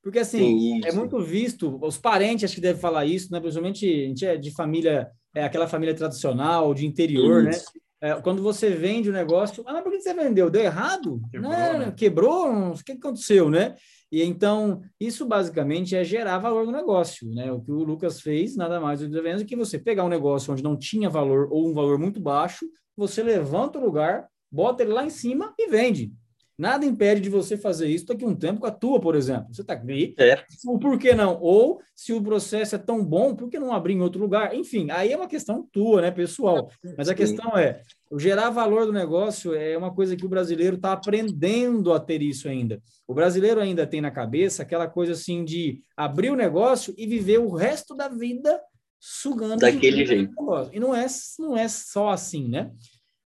Porque, 0.03 0.19
assim, 0.19 0.81
é 0.85 0.93
muito 0.93 1.21
visto, 1.21 1.79
os 1.81 1.97
parentes 1.97 2.45
acho 2.45 2.57
que 2.57 2.61
devem 2.61 2.81
falar 2.81 3.07
isso, 3.07 3.31
né? 3.31 3.39
Principalmente 3.39 3.87
a 3.87 4.09
gente 4.09 4.27
é 4.27 4.37
de 4.37 4.51
família, 4.51 5.09
é 5.35 5.45
aquela 5.45 5.69
família 5.69 5.95
tradicional, 5.95 6.75
de 6.75 6.85
interior, 6.85 7.45
né? 7.45 7.51
isso. 7.51 7.71
né? 7.75 7.83
É, 8.05 8.21
quando 8.21 8.43
você 8.43 8.69
vende 8.69 9.09
o 9.09 9.13
negócio, 9.13 9.63
ah, 9.65 9.75
mas 9.75 9.85
por 9.85 9.93
que 9.93 10.01
você 10.01 10.13
vendeu? 10.13 10.51
Deu 10.51 10.63
errado? 10.63 11.23
Quebrou, 11.31 11.53
né? 11.53 11.79
né? 11.79 11.95
Quebrou? 11.97 12.73
O 12.73 12.85
que 12.85 12.93
aconteceu, 12.93 13.49
né? 13.49 13.77
E 14.11 14.25
então, 14.25 14.83
isso 14.99 15.25
basicamente 15.25 15.95
é 15.95 16.03
gerar 16.03 16.39
valor 16.39 16.67
no 16.67 16.73
negócio, 16.73 17.33
né? 17.33 17.53
O 17.53 17.61
que 17.61 17.71
o 17.71 17.85
Lucas 17.85 18.21
fez, 18.21 18.57
nada 18.57 18.81
mais 18.81 19.01
do 19.01 19.45
que 19.47 19.55
você 19.55 19.79
pegar 19.79 20.05
um 20.05 20.09
negócio 20.09 20.53
onde 20.53 20.65
não 20.65 20.77
tinha 20.77 21.09
valor 21.09 21.47
ou 21.53 21.71
um 21.71 21.73
valor 21.73 21.97
muito 21.97 22.21
baixo, 22.21 22.67
você 22.97 23.23
levanta 23.23 23.79
o 23.79 23.85
lugar, 23.85 24.29
bota 24.51 24.83
ele 24.83 24.93
lá 24.93 25.07
em 25.07 25.11
cima 25.11 25.55
e 25.57 25.69
vende. 25.69 26.13
Nada 26.63 26.87
impede 26.87 27.21
de 27.21 27.29
você 27.29 27.57
fazer 27.57 27.89
isso 27.89 28.07
daqui 28.07 28.25
a 28.25 28.29
um 28.29 28.37
tempo 28.37 28.61
com 28.61 28.69
a 28.69 28.71
tua, 28.71 29.01
por 29.01 29.17
exemplo. 29.17 29.53
Você 29.53 29.63
está 29.63 29.75
aqui, 29.75 30.15
é. 30.17 30.45
por 30.81 30.97
que 30.97 31.13
não? 31.13 31.37
Ou, 31.41 31.81
se 31.93 32.13
o 32.13 32.23
processo 32.23 32.77
é 32.77 32.79
tão 32.79 33.05
bom, 33.05 33.35
por 33.35 33.51
que 33.51 33.59
não 33.59 33.73
abrir 33.73 33.95
em 33.95 34.01
outro 34.01 34.21
lugar? 34.21 34.55
Enfim, 34.55 34.89
aí 34.93 35.13
é 35.13 35.17
uma 35.17 35.27
questão 35.27 35.69
tua, 35.73 36.03
né, 36.03 36.13
pessoal? 36.13 36.71
Mas 36.97 37.09
a 37.09 37.17
questão 37.17 37.59
é, 37.59 37.83
o 38.09 38.17
gerar 38.17 38.51
valor 38.51 38.87
do 38.87 38.93
negócio 38.93 39.53
é 39.53 39.77
uma 39.77 39.93
coisa 39.93 40.15
que 40.15 40.25
o 40.25 40.29
brasileiro 40.29 40.77
está 40.77 40.93
aprendendo 40.93 41.93
a 41.93 41.99
ter 41.99 42.23
isso 42.23 42.49
ainda. 42.49 42.81
O 43.09 43.13
brasileiro 43.13 43.61
ainda 43.61 43.85
tem 43.85 44.01
na 44.01 44.13
cabeça 44.13 44.63
aquela 44.63 44.87
coisa 44.87 45.15
assim 45.15 45.45
de 45.45 45.81
abrir 45.97 46.31
o 46.31 46.37
negócio 46.37 46.95
e 46.97 47.09
viver 47.09 47.39
o 47.39 47.57
resto 47.57 47.93
da 47.93 48.07
vida 48.07 48.61
sugando 49.01 49.57
daquele 49.57 50.07
jeito. 50.07 50.33
E 50.73 50.79
não 50.79 50.95
é, 50.95 51.07
não 51.41 51.57
é 51.57 51.67
só 51.67 52.11
assim, 52.11 52.47
né? 52.47 52.71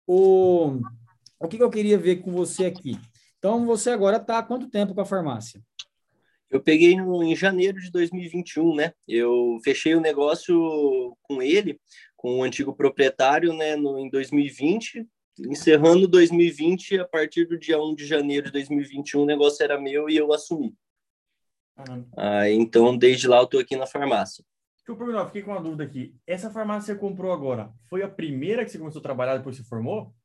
O, 0.05 0.79
o 1.39 1.47
que, 1.47 1.57
que 1.57 1.63
eu 1.63 1.71
queria 1.71 1.97
ver 1.97 2.17
com 2.17 2.31
você 2.31 2.65
aqui? 2.65 2.95
Então, 3.43 3.65
você 3.65 3.89
agora 3.89 4.15
está 4.15 4.37
há 4.37 4.43
quanto 4.43 4.69
tempo 4.69 4.95
com 4.95 5.01
a 5.01 5.05
farmácia? 5.05 5.61
Eu 6.49 6.61
peguei 6.61 6.95
no, 6.95 7.21
em 7.21 7.35
janeiro 7.35 7.77
de 7.77 7.91
2021, 7.91 8.73
né? 8.73 8.93
Eu 9.05 9.59
fechei 9.65 9.93
o 9.95 9.99
negócio 9.99 11.13
com 11.21 11.41
ele, 11.41 11.77
com 12.15 12.39
o 12.39 12.43
antigo 12.43 12.73
proprietário, 12.73 13.51
né, 13.51 13.75
no, 13.75 13.99
em 13.99 14.09
2020. 14.09 15.05
Encerrando 15.39 16.07
2020, 16.07 16.99
a 16.99 17.05
partir 17.05 17.43
do 17.43 17.59
dia 17.59 17.77
1 17.83 17.95
de 17.95 18.05
janeiro 18.05 18.45
de 18.45 18.53
2021, 18.53 19.23
o 19.23 19.25
negócio 19.25 19.61
era 19.61 19.77
meu 19.77 20.09
e 20.09 20.15
eu 20.15 20.31
assumi. 20.31 20.73
Ah, 22.15 22.49
então, 22.49 22.97
desde 22.97 23.27
lá, 23.27 23.39
eu 23.39 23.43
estou 23.43 23.59
aqui 23.59 23.75
na 23.75 23.85
farmácia. 23.85 24.41
Deixa 24.77 24.91
eu 24.93 24.95
perguntar, 24.95 25.25
fiquei 25.25 25.41
com 25.41 25.51
uma 25.51 25.61
dúvida 25.61 25.83
aqui. 25.83 26.15
Essa 26.25 26.49
farmácia 26.49 26.95
que 26.95 27.01
você 27.01 27.07
comprou 27.07 27.33
agora, 27.33 27.73
foi 27.89 28.03
a 28.03 28.07
primeira 28.07 28.63
que 28.63 28.71
você 28.71 28.79
começou 28.79 29.01
a 29.01 29.03
trabalhar 29.03 29.35
depois 29.35 29.57
que 29.57 29.63
você 29.63 29.67
formou? 29.67 30.15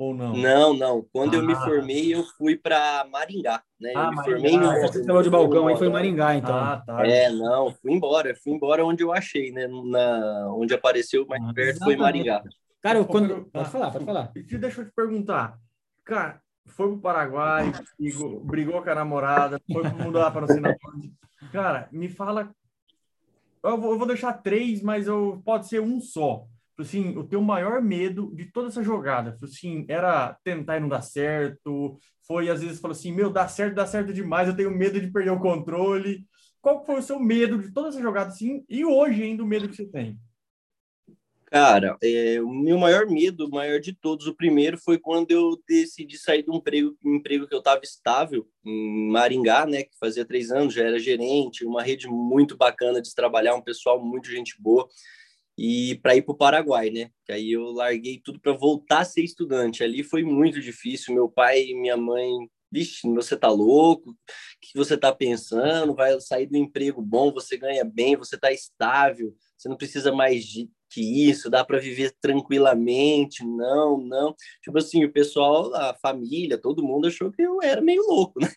Ou 0.00 0.14
não? 0.14 0.34
Não, 0.34 0.72
não. 0.72 1.06
Quando 1.12 1.34
ah. 1.34 1.36
eu 1.36 1.46
me 1.46 1.52
ah. 1.52 1.60
formei, 1.60 2.14
eu 2.14 2.24
fui 2.38 2.56
para 2.56 3.06
Maringá, 3.12 3.62
né? 3.78 3.92
Ah, 3.94 4.04
eu 4.04 4.10
me 4.10 4.16
Maringá. 4.16 4.32
formei 4.32 4.52
em 4.54 4.58
ah, 4.58 4.80
Você 4.80 5.04
falou 5.04 5.22
de 5.22 5.28
balcão, 5.28 5.68
aí 5.68 5.76
foi 5.76 5.90
Maringá, 5.90 6.34
então. 6.36 6.56
Ah, 6.56 6.82
tá. 6.86 7.06
É, 7.06 7.28
não, 7.28 7.70
fui 7.74 7.92
embora. 7.92 8.34
Fui 8.34 8.54
embora 8.54 8.82
onde 8.82 9.02
eu 9.02 9.12
achei, 9.12 9.52
né? 9.52 9.68
Na, 9.68 10.54
onde 10.54 10.72
apareceu 10.72 11.26
mais 11.26 11.44
ah, 11.44 11.52
perto 11.52 11.84
foi 11.84 11.96
Maringá. 11.96 12.42
Cara, 12.80 12.98
eu, 12.98 13.04
quando... 13.04 13.44
Pode 13.52 13.68
falar, 13.68 13.90
pode 13.90 14.06
falar. 14.06 14.32
Deixa 14.34 14.80
eu 14.80 14.86
te 14.86 14.92
perguntar. 14.96 15.58
Cara, 16.02 16.40
foi 16.68 16.88
pro 16.88 16.98
Paraguai, 16.98 17.70
brigou, 17.98 18.40
brigou 18.40 18.82
com 18.82 18.88
a 18.88 18.94
namorada, 18.94 19.60
foi 19.70 19.82
mudar 20.02 20.30
para 20.30 20.46
o 20.46 20.48
Senado. 20.48 20.78
Cara, 21.52 21.90
me 21.92 22.08
fala... 22.08 22.50
Eu 23.62 23.76
vou, 23.76 23.92
eu 23.92 23.98
vou 23.98 24.06
deixar 24.06 24.32
três, 24.32 24.80
mas 24.82 25.06
eu, 25.06 25.42
pode 25.44 25.68
ser 25.68 25.82
um 25.82 26.00
só 26.00 26.46
assim, 26.82 27.16
o 27.16 27.24
teu 27.24 27.40
maior 27.40 27.82
medo 27.82 28.34
de 28.34 28.46
toda 28.50 28.68
essa 28.68 28.82
jogada, 28.82 29.38
assim, 29.42 29.84
era 29.88 30.36
tentar 30.44 30.76
e 30.76 30.80
não 30.80 30.88
dar 30.88 31.02
certo, 31.02 31.98
foi 32.26 32.48
às 32.48 32.62
vezes 32.62 32.80
falou 32.80 32.96
assim, 32.96 33.12
meu, 33.12 33.30
dá 33.30 33.48
certo, 33.48 33.74
dá 33.74 33.86
certo 33.86 34.12
demais, 34.12 34.48
eu 34.48 34.56
tenho 34.56 34.70
medo 34.70 35.00
de 35.00 35.10
perder 35.10 35.30
o 35.30 35.40
controle. 35.40 36.24
Qual 36.60 36.84
foi 36.84 36.98
o 36.98 37.02
seu 37.02 37.18
medo 37.18 37.58
de 37.58 37.72
toda 37.72 37.88
essa 37.88 38.00
jogada 38.00 38.28
assim 38.28 38.64
e 38.68 38.84
hoje 38.84 39.22
ainda 39.22 39.42
o 39.42 39.46
medo 39.46 39.68
que 39.68 39.74
você 39.74 39.86
tem? 39.86 40.18
Cara, 41.46 41.96
é, 42.00 42.40
o 42.40 42.48
meu 42.48 42.78
maior 42.78 43.08
medo, 43.08 43.46
o 43.46 43.50
maior 43.50 43.80
de 43.80 43.92
todos, 43.92 44.28
o 44.28 44.36
primeiro 44.36 44.78
foi 44.78 44.98
quando 44.98 45.32
eu 45.32 45.60
decidi 45.66 46.16
sair 46.16 46.44
de 46.44 46.50
um 46.50 46.56
emprego, 46.56 46.96
um 47.04 47.16
emprego 47.16 47.48
que 47.48 47.54
eu 47.54 47.58
estava 47.58 47.80
estável 47.82 48.46
em 48.64 49.10
Maringá, 49.10 49.66
né, 49.66 49.82
que 49.82 49.98
fazia 49.98 50.24
três 50.24 50.52
anos, 50.52 50.74
já 50.74 50.84
era 50.84 51.00
gerente, 51.00 51.64
uma 51.64 51.82
rede 51.82 52.06
muito 52.06 52.56
bacana 52.56 53.02
de 53.02 53.12
trabalhar, 53.12 53.56
um 53.56 53.62
pessoal 53.62 54.00
muito 54.00 54.30
gente 54.30 54.54
boa 54.62 54.88
e 55.62 55.96
para 55.96 56.16
ir 56.16 56.22
para 56.22 56.32
o 56.32 56.36
Paraguai, 56.36 56.88
né? 56.88 57.10
Que 57.26 57.32
aí 57.32 57.52
eu 57.52 57.64
larguei 57.64 58.18
tudo 58.24 58.40
para 58.40 58.54
voltar 58.54 59.00
a 59.00 59.04
ser 59.04 59.20
estudante. 59.20 59.84
Ali 59.84 60.02
foi 60.02 60.22
muito 60.22 60.58
difícil. 60.58 61.14
Meu 61.14 61.28
pai 61.28 61.64
e 61.64 61.74
minha 61.78 61.98
mãe, 61.98 62.32
vixe, 62.72 63.06
você 63.12 63.36
tá 63.36 63.50
louco? 63.50 64.08
O 64.12 64.14
que 64.62 64.70
você 64.74 64.96
tá 64.96 65.14
pensando? 65.14 65.94
Vai 65.94 66.18
sair 66.18 66.46
do 66.46 66.56
emprego 66.56 67.02
bom, 67.02 67.30
você 67.30 67.58
ganha 67.58 67.84
bem, 67.84 68.16
você 68.16 68.38
tá 68.38 68.50
estável, 68.50 69.34
você 69.54 69.68
não 69.68 69.76
precisa 69.76 70.10
mais 70.10 70.46
de 70.46 70.70
que 70.88 71.28
isso, 71.28 71.50
dá 71.50 71.62
para 71.62 71.78
viver 71.78 72.16
tranquilamente. 72.22 73.44
Não, 73.44 73.98
não. 73.98 74.34
Tipo 74.62 74.78
assim, 74.78 75.04
o 75.04 75.12
pessoal, 75.12 75.74
a 75.74 75.94
família, 76.00 76.56
todo 76.56 76.82
mundo 76.82 77.08
achou 77.08 77.30
que 77.30 77.42
eu 77.42 77.60
era 77.62 77.82
meio 77.82 78.02
louco, 78.08 78.40
né? 78.40 78.48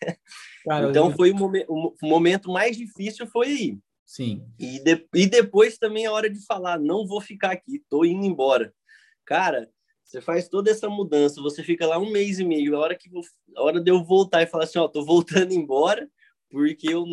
Cara, 0.64 0.88
então 0.88 1.14
foi 1.14 1.32
o, 1.32 1.36
momen 1.36 1.66
o 1.68 1.92
momento 2.02 2.50
mais 2.50 2.78
difícil 2.78 3.26
foi 3.26 3.48
aí. 3.48 3.78
Sim. 4.04 4.46
E, 4.58 4.78
de, 4.80 5.06
e 5.14 5.26
depois 5.26 5.78
também 5.78 6.04
é 6.04 6.10
hora 6.10 6.30
de 6.30 6.44
falar, 6.44 6.78
não 6.78 7.06
vou 7.06 7.20
ficar 7.20 7.52
aqui, 7.52 7.82
tô 7.88 8.04
indo 8.04 8.24
embora. 8.24 8.72
Cara, 9.24 9.68
você 10.04 10.20
faz 10.20 10.48
toda 10.48 10.70
essa 10.70 10.88
mudança, 10.88 11.40
você 11.40 11.62
fica 11.62 11.86
lá 11.86 11.98
um 11.98 12.10
mês 12.10 12.38
e 12.38 12.44
meio, 12.44 12.76
a 12.76 12.80
hora 12.80 12.94
que 12.94 13.08
a 13.56 13.62
hora 13.62 13.80
de 13.80 13.90
eu 13.90 14.04
voltar 14.04 14.42
e 14.42 14.46
falar 14.46 14.64
assim, 14.64 14.78
ó, 14.78 14.86
tô 14.86 15.04
voltando 15.04 15.52
embora, 15.54 16.08
porque 16.50 16.92
eu 16.92 17.04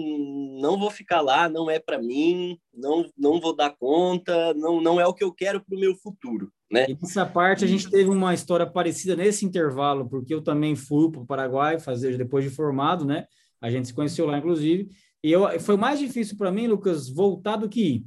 não 0.61 0.77
vou 0.77 0.91
ficar 0.91 1.21
lá, 1.21 1.49
não 1.49 1.69
é 1.69 1.79
para 1.79 1.97
mim, 1.97 2.59
não 2.73 3.09
não 3.17 3.39
vou 3.39 3.55
dar 3.55 3.75
conta, 3.75 4.53
não 4.53 4.81
não 4.81 4.99
é 4.99 5.07
o 5.07 5.13
que 5.13 5.23
eu 5.23 5.33
quero 5.33 5.63
para 5.63 5.75
o 5.75 5.79
meu 5.79 5.95
futuro, 5.95 6.51
né? 6.69 6.85
E 6.87 6.93
nessa 7.01 7.25
parte 7.25 7.63
a 7.65 7.67
gente 7.67 7.89
teve 7.89 8.09
uma 8.09 8.33
história 8.33 8.67
parecida 8.67 9.15
nesse 9.15 9.45
intervalo, 9.45 10.07
porque 10.07 10.33
eu 10.33 10.43
também 10.43 10.75
fui 10.75 11.09
para 11.09 11.21
o 11.21 11.25
Paraguai 11.25 11.79
fazer 11.79 12.17
depois 12.17 12.43
de 12.43 12.51
formado, 12.51 13.05
né? 13.05 13.25
A 13.59 13.71
gente 13.71 13.87
se 13.87 13.93
conheceu 13.93 14.27
lá 14.27 14.37
inclusive 14.37 14.89
eu, 15.23 15.59
foi 15.59 15.77
mais 15.77 15.99
difícil 15.99 16.37
para 16.37 16.51
mim, 16.51 16.67
Lucas, 16.67 17.09
voltar 17.09 17.57
do 17.57 17.69
que 17.69 17.81
ir. 17.81 18.05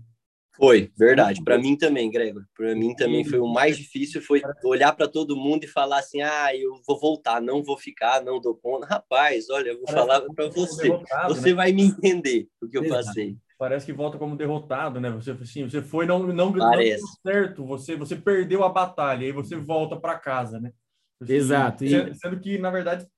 Foi, 0.57 0.91
verdade. 0.97 1.43
Para 1.43 1.59
mim 1.59 1.77
também, 1.77 2.11
Gregor. 2.11 2.45
Para 2.57 2.75
mim 2.75 2.95
também 2.95 3.25
foi 3.25 3.41
o 3.41 3.47
mais 3.47 3.77
difícil, 3.77 4.23
foi 4.23 4.41
olhar 4.65 4.93
para 4.93 5.09
todo 5.09 5.37
mundo 5.37 5.65
e 5.65 5.69
falar 5.69 5.99
assim: 5.99 6.23
"Ah, 6.23 6.55
eu 6.55 6.81
vou 6.87 6.99
voltar, 6.99 7.41
não 7.43 7.63
vou 7.63 7.77
ficar, 7.77 8.23
não 8.23 8.41
dou 8.41 8.55
conta". 8.55 8.87
Rapaz, 8.87 9.51
olha, 9.51 9.71
eu 9.71 9.79
vou 9.79 9.87
Parece 9.87 10.07
falar 10.07 10.21
para 10.21 10.49
você. 10.49 10.89
Você 11.29 11.49
né? 11.51 11.55
vai 11.55 11.73
me 11.73 11.83
entender 11.83 12.49
o 12.63 12.69
que 12.69 12.79
eu 12.79 12.85
Exato. 12.85 13.05
passei. 13.07 13.37
Parece 13.59 13.87
que 13.87 13.93
volta 13.93 14.19
como 14.19 14.37
derrotado, 14.37 15.01
né? 15.01 15.11
Você 15.11 15.33
assim, 15.33 15.69
você 15.69 15.83
foi 15.83 16.07
não 16.07 16.21
não, 16.21 16.51
não 16.51 16.53
deu 16.53 16.99
certo, 17.27 17.65
você 17.65 17.97
você 17.97 18.15
perdeu 18.15 18.63
a 18.63 18.69
batalha, 18.69 19.27
aí 19.27 19.33
você 19.33 19.57
volta 19.57 19.97
para 19.97 20.19
casa, 20.19 20.61
né? 20.61 20.73
Assim, 21.21 21.35
Exato. 21.35 21.85
E... 21.85 22.15
Sendo 22.15 22.39
que 22.39 22.59
na 22.59 22.71
verdade 22.71 23.09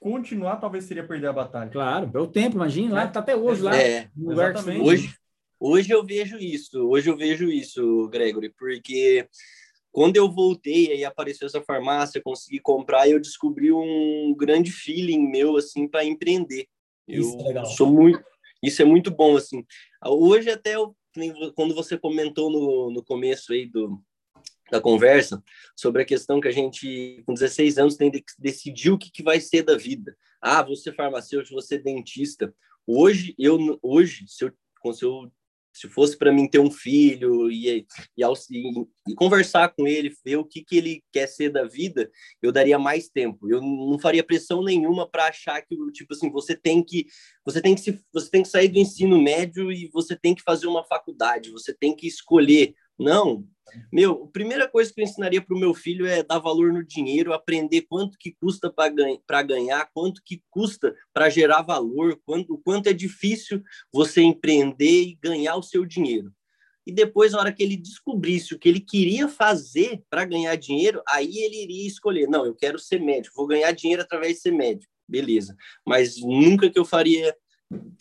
continuar 0.00 0.56
talvez 0.56 0.84
seria 0.84 1.06
perder 1.06 1.28
a 1.28 1.32
batalha. 1.32 1.70
Claro, 1.70 2.10
é 2.14 2.18
o 2.18 2.26
tempo, 2.26 2.56
imagina, 2.56 2.94
lá 2.94 3.06
tá 3.06 3.20
até 3.20 3.36
hoje 3.36 3.62
lá. 3.62 3.76
É, 3.76 4.08
exatamente. 4.16 4.82
Hoje 4.82 5.16
Hoje 5.58 5.90
eu 5.90 6.04
vejo 6.04 6.36
isso, 6.36 6.86
hoje 6.86 7.08
eu 7.08 7.16
vejo 7.16 7.50
isso, 7.50 8.08
Gregory, 8.08 8.50
porque 8.58 9.26
quando 9.90 10.16
eu 10.16 10.30
voltei 10.30 10.92
aí 10.92 11.04
apareceu 11.04 11.46
essa 11.46 11.62
farmácia, 11.62 12.20
consegui 12.22 12.60
comprar 12.60 13.08
e 13.08 13.12
eu 13.12 13.20
descobri 13.20 13.72
um 13.72 14.34
grande 14.36 14.70
feeling 14.70 15.30
meu 15.30 15.56
assim 15.56 15.88
para 15.88 16.04
empreender. 16.04 16.66
Eu 17.08 17.22
isso 17.22 17.40
é 17.40 17.42
legal. 17.44 17.64
sou 17.64 17.90
muito, 17.90 18.22
isso 18.62 18.82
é 18.82 18.84
muito 18.84 19.10
bom 19.10 19.34
assim. 19.34 19.64
Hoje 20.04 20.50
até 20.50 20.74
eu, 20.74 20.94
quando 21.54 21.74
você 21.74 21.96
comentou 21.96 22.50
no, 22.50 22.90
no 22.90 23.02
começo 23.02 23.54
aí 23.54 23.64
do 23.64 23.98
da 24.70 24.80
conversa 24.80 25.42
sobre 25.76 26.02
a 26.02 26.04
questão 26.04 26.40
que 26.40 26.48
a 26.48 26.52
gente 26.52 27.22
com 27.26 27.34
16 27.34 27.78
anos 27.78 27.96
tem 27.96 28.10
de 28.10 28.22
decidir 28.38 28.90
o 28.90 28.98
que, 28.98 29.10
que 29.10 29.22
vai 29.22 29.40
ser 29.40 29.62
da 29.62 29.76
vida. 29.76 30.16
Ah, 30.40 30.62
você 30.62 30.92
farmacêutico, 30.92 31.54
você 31.54 31.78
dentista. 31.78 32.54
Hoje 32.86 33.34
eu 33.38 33.78
hoje 33.82 34.24
se 34.28 34.44
eu 34.44 34.52
se 34.94 35.04
eu 35.04 35.30
se 35.76 35.90
fosse 35.90 36.16
para 36.16 36.32
mim 36.32 36.48
ter 36.48 36.58
um 36.58 36.70
filho 36.70 37.50
e, 37.50 37.68
e, 37.68 37.86
e, 38.16 38.86
e, 39.08 39.14
conversar 39.14 39.74
com 39.74 39.86
ele, 39.86 40.14
ver 40.24 40.36
o 40.36 40.44
que, 40.44 40.64
que 40.64 40.78
ele 40.78 41.04
quer 41.12 41.26
ser 41.26 41.50
da 41.50 41.64
vida, 41.64 42.10
eu 42.40 42.50
daria 42.50 42.78
mais 42.78 43.10
tempo. 43.10 43.46
Eu 43.50 43.60
não 43.60 43.98
faria 43.98 44.24
pressão 44.24 44.64
nenhuma 44.64 45.06
para 45.06 45.26
achar 45.26 45.60
que 45.60 45.76
tipo 45.92 46.14
assim 46.14 46.30
você 46.30 46.56
tem 46.56 46.82
que 46.82 47.06
você 47.44 47.60
tem 47.60 47.74
que 47.74 47.82
se, 47.82 48.00
você 48.10 48.30
tem 48.30 48.42
que 48.42 48.48
sair 48.48 48.68
do 48.68 48.78
ensino 48.78 49.20
médio 49.20 49.70
e 49.70 49.90
você 49.92 50.16
tem 50.16 50.34
que 50.34 50.42
fazer 50.42 50.66
uma 50.66 50.82
faculdade, 50.82 51.50
você 51.50 51.74
tem 51.74 51.94
que 51.94 52.06
escolher 52.06 52.74
não, 52.98 53.46
meu, 53.92 54.24
a 54.24 54.32
primeira 54.32 54.68
coisa 54.68 54.92
que 54.92 55.00
eu 55.00 55.04
ensinaria 55.04 55.42
para 55.42 55.54
o 55.54 55.58
meu 55.58 55.74
filho 55.74 56.06
é 56.06 56.22
dar 56.22 56.38
valor 56.38 56.72
no 56.72 56.84
dinheiro, 56.84 57.32
aprender 57.32 57.82
quanto 57.82 58.16
que 58.18 58.32
custa 58.40 58.70
para 58.70 58.92
ganha, 58.92 59.18
ganhar, 59.46 59.90
quanto 59.92 60.22
que 60.24 60.42
custa 60.50 60.94
para 61.12 61.28
gerar 61.28 61.62
valor, 61.62 62.20
quanto, 62.24 62.58
quanto 62.58 62.88
é 62.88 62.92
difícil 62.92 63.62
você 63.92 64.22
empreender 64.22 65.02
e 65.02 65.18
ganhar 65.20 65.56
o 65.56 65.62
seu 65.62 65.84
dinheiro. 65.84 66.32
E 66.86 66.92
depois, 66.92 67.32
na 67.32 67.40
hora 67.40 67.52
que 67.52 67.62
ele 67.62 67.76
descobrisse 67.76 68.54
o 68.54 68.58
que 68.58 68.68
ele 68.68 68.78
queria 68.78 69.26
fazer 69.26 70.02
para 70.08 70.24
ganhar 70.24 70.54
dinheiro, 70.54 71.02
aí 71.08 71.38
ele 71.38 71.64
iria 71.64 71.88
escolher: 71.88 72.28
não, 72.28 72.46
eu 72.46 72.54
quero 72.54 72.78
ser 72.78 73.00
médico, 73.00 73.34
vou 73.36 73.48
ganhar 73.48 73.72
dinheiro 73.72 74.02
através 74.02 74.36
de 74.36 74.42
ser 74.42 74.52
médico. 74.52 74.92
Beleza. 75.08 75.56
Mas 75.84 76.16
nunca 76.20 76.70
que 76.70 76.78
eu 76.78 76.84
faria, 76.84 77.36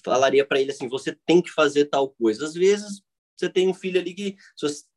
falaria 0.04 0.45
para 0.45 0.62
ele 0.62 0.71
assim: 0.71 0.88
você 0.88 1.17
tem 1.25 1.41
que 1.41 1.49
fazer 1.49 1.86
tal 1.86 2.10
coisa. 2.10 2.45
Às 2.45 2.54
vezes, 2.54 3.01
você 3.35 3.49
tem 3.49 3.67
um 3.67 3.73
filho 3.73 3.99
ali 3.99 4.13
que 4.13 4.35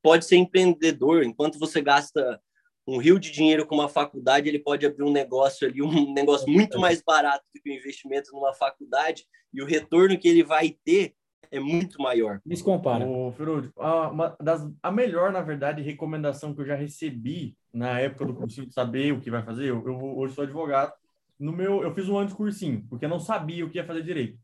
pode 0.02 0.24
ser 0.24 0.36
empreendedor, 0.36 1.22
enquanto 1.22 1.58
você 1.58 1.80
gasta 1.80 2.40
um 2.86 2.96
rio 2.96 3.18
de 3.18 3.30
dinheiro 3.30 3.66
com 3.66 3.74
uma 3.74 3.88
faculdade, 3.88 4.48
ele 4.48 4.58
pode 4.58 4.86
abrir 4.86 5.04
um 5.04 5.12
negócio 5.12 5.68
ali, 5.68 5.82
um 5.82 6.12
negócio 6.14 6.50
muito 6.50 6.80
mais 6.80 7.02
barato 7.02 7.44
do 7.54 7.60
que 7.60 7.70
o 7.70 7.74
investimento 7.74 8.32
numa 8.32 8.54
faculdade, 8.54 9.24
e 9.52 9.62
o 9.62 9.66
retorno 9.66 10.18
que 10.18 10.28
ele 10.28 10.42
vai 10.42 10.74
ter 10.84 11.14
é 11.50 11.60
muito 11.60 12.00
maior. 12.00 12.40
Me 12.44 12.60
compara. 12.60 13.06
Ô, 13.06 13.32
Ferud, 13.32 13.70
a, 13.78 14.08
uma 14.08 14.36
das, 14.40 14.66
a 14.82 14.90
melhor, 14.90 15.32
na 15.32 15.40
verdade, 15.40 15.82
recomendação 15.82 16.54
que 16.54 16.60
eu 16.60 16.66
já 16.66 16.74
recebi 16.74 17.56
na 17.72 18.00
época 18.00 18.24
do 18.24 18.34
cursinho 18.34 18.66
de 18.66 18.74
saber 18.74 19.12
o 19.12 19.20
que 19.20 19.30
vai 19.30 19.42
fazer, 19.42 19.66
eu, 19.66 19.86
eu 19.86 20.18
hoje 20.18 20.34
sou 20.34 20.44
advogado, 20.44 20.92
no 21.38 21.52
meu, 21.52 21.82
eu 21.82 21.94
fiz 21.94 22.08
um 22.08 22.18
ano 22.18 22.28
de 22.28 22.34
cursinho, 22.34 22.84
porque 22.88 23.04
eu 23.04 23.08
não 23.08 23.20
sabia 23.20 23.64
o 23.64 23.70
que 23.70 23.78
ia 23.78 23.86
fazer 23.86 24.02
direito. 24.02 24.38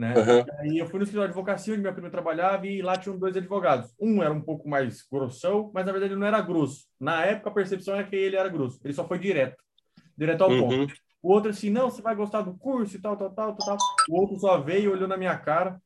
Né? 0.00 0.14
Uhum. 0.14 0.44
Aí 0.60 0.78
eu 0.78 0.86
fui 0.86 0.98
no 0.98 1.04
escritório 1.04 1.30
de 1.30 1.38
advocacia 1.38 1.74
onde 1.74 1.82
minha 1.82 1.92
prima 1.92 2.08
trabalhava 2.08 2.66
e 2.66 2.80
lá 2.80 2.96
tinham 2.96 3.18
dois 3.18 3.36
advogados. 3.36 3.94
Um 4.00 4.22
era 4.22 4.32
um 4.32 4.40
pouco 4.40 4.66
mais 4.66 5.02
grossão, 5.02 5.70
mas 5.74 5.84
na 5.84 5.92
verdade 5.92 6.14
ele 6.14 6.20
não 6.20 6.26
era 6.26 6.40
grosso. 6.40 6.86
Na 6.98 7.22
época 7.26 7.50
a 7.50 7.52
percepção 7.52 7.94
é 7.94 8.02
que 8.02 8.16
ele 8.16 8.34
era 8.34 8.48
grosso. 8.48 8.80
Ele 8.82 8.94
só 8.94 9.06
foi 9.06 9.18
direto, 9.18 9.62
direto 10.16 10.42
ao 10.42 10.50
uhum. 10.50 10.68
ponto. 10.68 10.94
O 11.22 11.30
outro 11.30 11.50
assim, 11.50 11.68
não, 11.68 11.90
você 11.90 12.00
vai 12.00 12.16
gostar 12.16 12.40
do 12.40 12.56
curso 12.56 12.96
e 12.96 12.98
tal, 12.98 13.14
tal, 13.14 13.30
tal, 13.30 13.54
tal. 13.54 13.76
O 14.08 14.22
outro 14.22 14.38
só 14.38 14.58
veio, 14.58 14.90
olhou 14.90 15.06
na 15.06 15.18
minha 15.18 15.36
cara, 15.36 15.78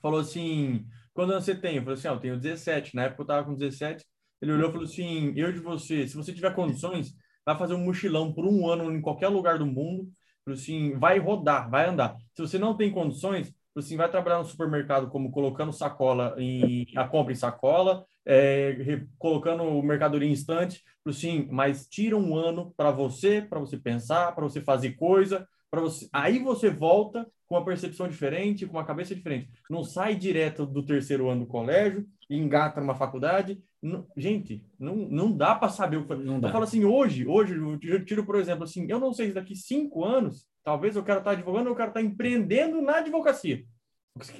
falou 0.00 0.20
assim, 0.20 0.86
quando 1.12 1.34
você 1.34 1.54
tem? 1.54 1.76
Eu 1.76 1.82
falei 1.82 1.98
assim, 1.98 2.08
ah, 2.08 2.12
eu 2.12 2.18
tenho 2.20 2.40
17. 2.40 2.96
Na 2.96 3.02
época 3.02 3.20
eu 3.20 3.26
tava 3.26 3.44
com 3.44 3.54
17. 3.54 4.06
Ele 4.40 4.52
olhou 4.52 4.70
e 4.70 4.72
falou 4.72 4.86
assim, 4.86 5.34
eu 5.36 5.52
de 5.52 5.58
você, 5.58 6.08
se 6.08 6.16
você 6.16 6.32
tiver 6.32 6.54
condições, 6.54 7.14
vai 7.44 7.58
fazer 7.58 7.74
um 7.74 7.84
mochilão 7.84 8.32
por 8.32 8.46
um 8.46 8.66
ano 8.66 8.90
em 8.90 9.02
qualquer 9.02 9.28
lugar 9.28 9.58
do 9.58 9.66
mundo 9.66 10.10
assim, 10.52 10.98
vai 10.98 11.18
rodar, 11.18 11.70
vai 11.70 11.88
andar. 11.88 12.16
Se 12.34 12.42
você 12.42 12.58
não 12.58 12.76
tem 12.76 12.90
condições, 12.90 13.54
assim, 13.76 13.96
vai 13.96 14.10
trabalhar 14.10 14.38
no 14.38 14.44
supermercado 14.44 15.08
como 15.08 15.30
colocando 15.30 15.72
sacola 15.72 16.34
em 16.38 16.86
a 16.96 17.06
compra 17.06 17.32
em 17.32 17.36
sacola, 17.36 18.04
é, 18.26 18.72
re, 18.78 19.06
colocando 19.18 19.62
o 19.62 19.82
mercadoria 19.82 20.28
em 20.28 20.32
instante, 20.32 20.82
assim, 21.06 21.48
mas 21.50 21.86
tira 21.88 22.16
um 22.16 22.36
ano 22.36 22.72
para 22.76 22.90
você, 22.90 23.40
para 23.42 23.58
você 23.60 23.76
pensar, 23.76 24.34
para 24.34 24.44
você 24.44 24.60
fazer 24.60 24.92
coisa, 24.92 25.46
para 25.70 25.80
você. 25.80 26.08
Aí 26.12 26.38
você 26.38 26.70
volta 26.70 27.26
com 27.46 27.54
uma 27.56 27.64
percepção 27.64 28.08
diferente, 28.08 28.66
com 28.66 28.76
uma 28.76 28.84
cabeça 28.84 29.14
diferente. 29.14 29.50
Não 29.68 29.82
sai 29.84 30.14
direto 30.14 30.66
do 30.66 30.84
terceiro 30.84 31.28
ano 31.28 31.42
do 31.42 31.46
colégio 31.46 32.06
engata 32.30 32.80
numa 32.80 32.94
faculdade. 32.94 33.60
Não, 33.82 34.06
gente, 34.16 34.62
não, 34.78 34.94
não 34.94 35.32
dá 35.34 35.54
para 35.54 35.70
saber 35.70 35.96
o 35.96 36.06
que 36.06 36.14
não 36.14 36.38
dá. 36.38 36.48
Eu 36.48 36.52
falo 36.52 36.64
assim, 36.64 36.84
hoje, 36.84 37.26
hoje, 37.26 37.54
eu 37.82 38.04
tiro, 38.04 38.26
por 38.26 38.36
exemplo, 38.36 38.64
assim, 38.64 38.86
eu 38.88 39.00
não 39.00 39.12
sei 39.12 39.28
se 39.28 39.34
daqui 39.34 39.56
cinco 39.56 40.04
anos, 40.04 40.46
talvez 40.62 40.96
eu 40.96 41.02
quero 41.02 41.20
estar 41.20 41.30
advogando, 41.30 41.70
eu 41.70 41.76
quero 41.76 41.88
estar 41.88 42.02
empreendendo 42.02 42.82
na 42.82 42.98
advocacia. 42.98 43.64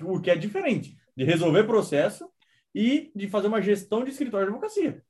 O 0.03 0.21
que 0.21 0.31
é 0.31 0.37
diferente 0.37 0.97
de 1.17 1.25
resolver 1.25 1.65
processo 1.65 2.29
e 2.75 3.11
de 3.15 3.29
fazer 3.29 3.49
uma 3.49 3.63
gestão 3.63 4.05
de 4.05 4.11
escritório 4.11 4.47
de 4.47 4.53
advocacia. 4.53 5.03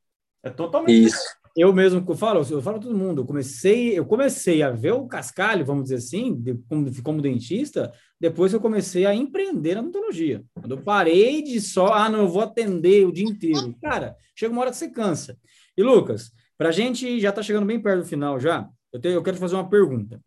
É 0.43 0.51
totalmente 0.51 1.07
Isso. 1.07 1.19
Diferente. 1.19 1.40
Eu 1.57 1.73
mesmo 1.73 2.05
eu 2.07 2.17
falo, 2.17 2.47
eu 2.49 2.63
falo 2.63 2.79
todo 2.79 2.97
mundo, 2.97 3.23
eu 3.23 3.27
comecei, 3.27 3.99
eu 3.99 4.05
comecei 4.07 4.63
a 4.63 4.71
ver 4.71 4.93
o 4.93 5.07
cascalho, 5.07 5.65
vamos 5.65 5.85
dizer 5.85 5.97
assim, 5.97 6.35
de, 6.35 6.55
como, 6.69 7.03
como 7.03 7.21
dentista, 7.21 7.93
depois 8.21 8.53
eu 8.53 8.61
comecei 8.61 9.05
a 9.05 9.15
empreender 9.15 9.75
na 9.75 9.81
odontologia. 9.81 10.45
Quando 10.55 10.77
eu 10.77 10.83
parei 10.83 11.43
de 11.43 11.61
só, 11.61 11.93
ah, 11.93 12.09
não, 12.09 12.21
eu 12.21 12.29
vou 12.29 12.43
atender 12.43 13.07
o 13.07 13.13
dia 13.13 13.25
inteiro. 13.25 13.75
Cara, 13.83 14.17
chega 14.35 14.53
uma 14.53 14.63
hora 14.63 14.71
que 14.71 14.77
você 14.77 14.89
cansa. 14.89 15.37
E 15.77 15.83
Lucas, 15.83 16.31
para 16.57 16.69
a 16.69 16.73
gente 16.73 17.19
já 17.19 17.31
está 17.31 17.43
chegando 17.43 17.67
bem 17.67 17.81
perto 17.81 18.03
do 18.03 18.09
final 18.09 18.39
já, 18.39 18.69
eu, 18.93 19.01
tenho, 19.01 19.15
eu 19.15 19.23
quero 19.23 19.37
te 19.37 19.41
fazer 19.41 19.55
uma 19.57 19.69
pergunta. 19.69 20.23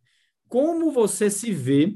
Como 0.48 0.92
você 0.92 1.30
se 1.30 1.52
vê 1.52 1.96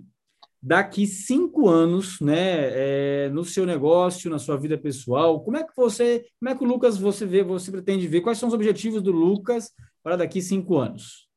daqui 0.62 1.06
cinco 1.06 1.70
anos, 1.70 2.20
né, 2.20 3.26
é, 3.26 3.30
no 3.30 3.46
seu 3.46 3.66
negócio, 3.66 4.30
na 4.30 4.40
sua 4.40 4.58
vida 4.58 4.78
pessoal, 4.78 5.44
como 5.44 5.58
é 5.58 5.64
que 5.64 5.76
você, 5.76 6.26
como 6.40 6.50
é 6.50 6.56
que 6.56 6.64
o 6.64 6.68
Lucas 6.68 6.98
você 6.98 7.26
vê, 7.26 7.44
você 7.44 7.72
pretende 7.72 8.08
ver? 8.08 8.22
Quais 8.22 8.38
são 8.38 8.48
os 8.48 8.56
objetivos 8.56 9.02
do 9.02 9.12
Lucas 9.12 9.72
para 10.04 10.18
daqui 10.18 10.42
cinco 10.42 10.78
anos? 10.78 11.28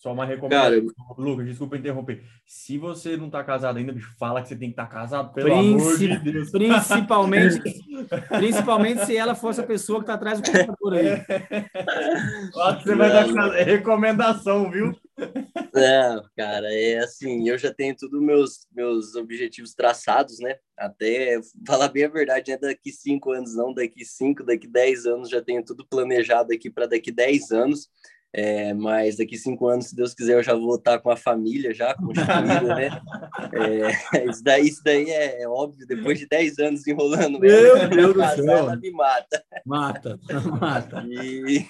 Só 0.00 0.14
uma 0.14 0.24
recomendação, 0.24 0.70
Cara, 0.70 1.14
Lucas, 1.18 1.46
desculpa 1.46 1.76
interromper. 1.76 2.24
Se 2.46 2.78
você 2.78 3.18
não 3.18 3.26
está 3.26 3.44
casado 3.44 3.76
ainda, 3.76 3.92
bicho, 3.92 4.14
fala 4.18 4.40
que 4.40 4.48
você 4.48 4.56
tem 4.56 4.70
que 4.70 4.72
estar 4.72 4.86
tá 4.86 4.90
casado, 4.90 5.30
pelo 5.34 5.52
amor 5.52 5.98
de 5.98 6.18
Deus. 6.20 6.50
Principalmente, 6.50 7.60
principalmente 8.38 9.04
se 9.04 9.14
ela 9.14 9.34
fosse 9.34 9.60
a 9.60 9.66
pessoa 9.66 9.98
que 9.98 10.04
está 10.04 10.14
atrás 10.14 10.40
do 10.40 10.50
computador 10.50 10.94
aí. 10.94 11.22
você 12.82 12.94
vai 12.94 13.10
dar 13.10 13.50
recomendação, 13.62 14.70
viu? 14.70 14.98
É, 15.74 16.22
cara, 16.36 16.72
é 16.72 16.98
assim, 16.98 17.48
eu 17.48 17.58
já 17.58 17.72
tenho 17.72 17.96
todos 17.96 18.20
meus 18.20 18.66
meus 18.72 19.14
objetivos 19.14 19.74
traçados, 19.74 20.38
né? 20.40 20.56
Até 20.76 21.40
falar 21.66 21.88
bem 21.88 22.04
a 22.04 22.08
verdade, 22.08 22.52
é 22.52 22.58
daqui 22.58 22.92
cinco 22.92 23.32
anos, 23.32 23.54
não 23.54 23.72
daqui 23.72 24.04
cinco, 24.04 24.44
daqui 24.44 24.66
dez 24.66 25.06
anos 25.06 25.28
já 25.28 25.42
tenho 25.42 25.64
tudo 25.64 25.86
planejado 25.86 26.52
aqui 26.52 26.70
para 26.70 26.86
daqui 26.86 27.10
dez 27.10 27.50
anos. 27.50 27.88
É, 28.32 28.72
mas 28.74 29.16
daqui 29.16 29.36
cinco 29.36 29.66
anos, 29.66 29.86
se 29.88 29.96
Deus 29.96 30.14
quiser, 30.14 30.34
eu 30.34 30.42
já 30.42 30.54
vou 30.54 30.76
estar 30.76 31.00
com 31.00 31.10
a 31.10 31.16
família 31.16 31.74
já 31.74 31.92
constituída, 31.96 32.74
né? 32.76 32.88
É, 34.12 34.24
isso 34.30 34.44
daí, 34.44 34.68
isso 34.68 34.82
daí 34.84 35.10
é, 35.10 35.42
é, 35.42 35.48
óbvio, 35.48 35.84
depois 35.84 36.16
de 36.18 36.28
dez 36.28 36.56
anos 36.60 36.86
enrolando, 36.86 37.40
Meu 37.40 37.88
Deus 37.90 38.14
do 38.14 38.44
céu. 38.44 38.56
ela 38.56 38.76
me 38.76 38.90
mata. 38.92 39.44
Mata, 39.66 40.20
mata. 40.60 41.04
E, 41.08 41.66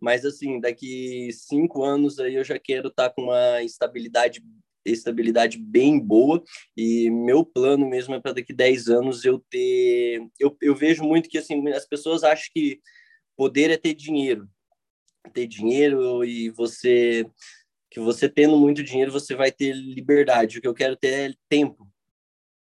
mas 0.00 0.24
assim, 0.24 0.60
daqui 0.60 1.30
cinco 1.32 1.82
anos 1.82 2.18
aí 2.18 2.34
eu 2.34 2.44
já 2.44 2.58
quero 2.58 2.88
estar 2.88 3.10
com 3.10 3.22
uma 3.22 3.62
estabilidade 3.62 4.42
estabilidade 4.84 5.58
bem 5.58 5.98
boa 5.98 6.42
e 6.76 7.10
meu 7.10 7.44
plano 7.44 7.88
mesmo 7.88 8.14
é 8.14 8.20
para 8.20 8.34
daqui 8.34 8.52
dez 8.52 8.88
anos 8.88 9.24
eu 9.24 9.44
ter 9.50 10.24
eu, 10.38 10.56
eu 10.62 10.76
vejo 10.76 11.02
muito 11.02 11.28
que 11.28 11.38
assim 11.38 11.66
as 11.70 11.84
pessoas 11.84 12.22
acham 12.22 12.46
que 12.54 12.80
poder 13.36 13.68
é 13.70 13.76
ter 13.76 13.94
dinheiro 13.94 14.48
ter 15.32 15.46
dinheiro 15.46 16.24
e 16.24 16.50
você 16.50 17.26
que 17.90 18.00
você 18.00 18.28
tendo 18.28 18.58
muito 18.58 18.82
dinheiro 18.82 19.12
você 19.12 19.34
vai 19.34 19.50
ter 19.50 19.72
liberdade. 19.72 20.58
O 20.58 20.60
que 20.60 20.68
eu 20.68 20.74
quero 20.74 20.96
ter 20.96 21.30
é 21.30 21.34
tempo. 21.48 21.88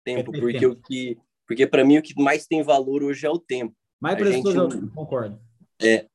tempo, 0.04 0.30
porque 0.30 0.66
o 0.66 0.76
que 0.76 1.18
porque 1.46 1.66
para 1.66 1.84
mim 1.84 1.98
o 1.98 2.02
que 2.02 2.14
mais 2.20 2.46
tem 2.46 2.62
valor 2.62 3.02
hoje 3.02 3.26
é 3.26 3.30
o 3.30 3.38
tempo. 3.38 3.74
Mais 4.00 4.18
gente, 4.18 4.56
é 4.56 4.60
o 4.60 4.68
tempo, 4.68 4.90
concordo. 4.94 5.38
É, 5.80 6.06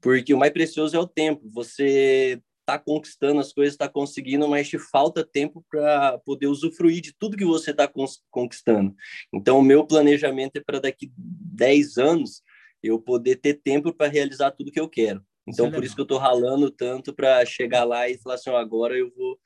porque 0.00 0.32
o 0.32 0.38
mais 0.38 0.52
precioso 0.52 0.96
é 0.96 0.98
o 0.98 1.06
tempo. 1.06 1.48
Você 1.50 2.40
está 2.60 2.78
conquistando 2.78 3.40
as 3.40 3.52
coisas, 3.52 3.74
está 3.74 3.88
conseguindo, 3.88 4.46
mas 4.46 4.68
te 4.68 4.78
falta 4.78 5.24
tempo 5.24 5.64
para 5.70 6.18
poder 6.18 6.46
usufruir 6.48 7.00
de 7.00 7.14
tudo 7.18 7.36
que 7.36 7.44
você 7.44 7.70
está 7.70 7.90
conquistando. 8.30 8.94
Então, 9.32 9.58
o 9.58 9.62
meu 9.62 9.86
planejamento 9.86 10.56
é 10.56 10.60
para 10.60 10.78
daqui 10.78 11.10
10 11.16 11.96
anos 11.96 12.42
eu 12.82 13.00
poder 13.00 13.36
ter 13.36 13.54
tempo 13.54 13.92
para 13.92 14.10
realizar 14.10 14.50
tudo 14.50 14.70
que 14.70 14.80
eu 14.80 14.88
quero. 14.88 15.24
Então, 15.46 15.66
isso 15.66 15.72
é 15.72 15.74
por 15.74 15.84
isso 15.84 15.94
que 15.94 16.00
eu 16.02 16.04
estou 16.04 16.18
ralando 16.18 16.70
tanto 16.70 17.14
para 17.14 17.44
chegar 17.46 17.84
lá 17.84 18.08
e 18.08 18.18
falar 18.18 18.34
assim: 18.34 18.50
agora 18.50 18.96
eu 18.96 19.10
vou 19.16 19.38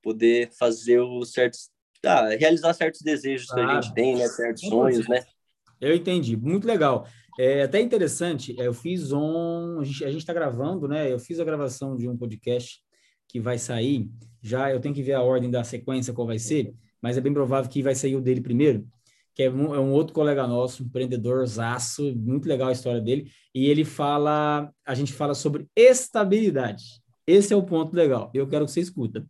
poder 0.00 0.50
fazer 0.56 1.00
os 1.00 1.32
certos. 1.32 1.70
Ah, 2.06 2.28
realizar 2.28 2.72
certos 2.74 3.00
desejos 3.00 3.50
que 3.52 3.58
a 3.58 3.74
gente 3.74 3.92
tem, 3.92 4.14
né? 4.14 4.28
Certos 4.28 4.68
sonhos, 4.68 5.08
né? 5.08 5.24
Eu 5.80 5.94
entendi, 5.94 6.36
muito 6.36 6.66
legal. 6.66 7.08
É 7.40 7.62
até 7.62 7.80
interessante, 7.80 8.60
é, 8.60 8.66
eu 8.66 8.74
fiz 8.74 9.12
um. 9.12 9.78
A 9.78 9.84
gente 9.84 10.16
está 10.16 10.32
gravando, 10.32 10.88
né? 10.88 11.12
Eu 11.12 11.20
fiz 11.20 11.38
a 11.38 11.44
gravação 11.44 11.96
de 11.96 12.08
um 12.08 12.16
podcast 12.16 12.80
que 13.28 13.38
vai 13.38 13.56
sair. 13.56 14.10
Já 14.42 14.72
eu 14.72 14.80
tenho 14.80 14.92
que 14.92 15.04
ver 15.04 15.12
a 15.12 15.22
ordem 15.22 15.48
da 15.48 15.62
sequência, 15.62 16.12
qual 16.12 16.26
vai 16.26 16.40
ser, 16.40 16.74
mas 17.00 17.16
é 17.16 17.20
bem 17.20 17.32
provável 17.32 17.70
que 17.70 17.80
vai 17.80 17.94
sair 17.94 18.16
o 18.16 18.20
dele 18.20 18.40
primeiro, 18.40 18.84
que 19.36 19.44
é 19.44 19.50
um, 19.50 19.72
é 19.72 19.78
um 19.78 19.92
outro 19.92 20.12
colega 20.12 20.48
nosso, 20.48 20.82
empreendedor 20.82 21.46
zaço, 21.46 22.12
muito 22.16 22.48
legal 22.48 22.70
a 22.70 22.72
história 22.72 23.00
dele. 23.00 23.30
E 23.54 23.66
ele 23.66 23.84
fala, 23.84 24.68
a 24.84 24.94
gente 24.96 25.12
fala 25.12 25.32
sobre 25.32 25.68
estabilidade. 25.76 27.00
Esse 27.24 27.52
é 27.52 27.56
o 27.56 27.62
ponto 27.62 27.94
legal. 27.94 28.32
Eu 28.34 28.48
quero 28.48 28.64
que 28.64 28.72
você 28.72 28.80
escuta 28.80 29.24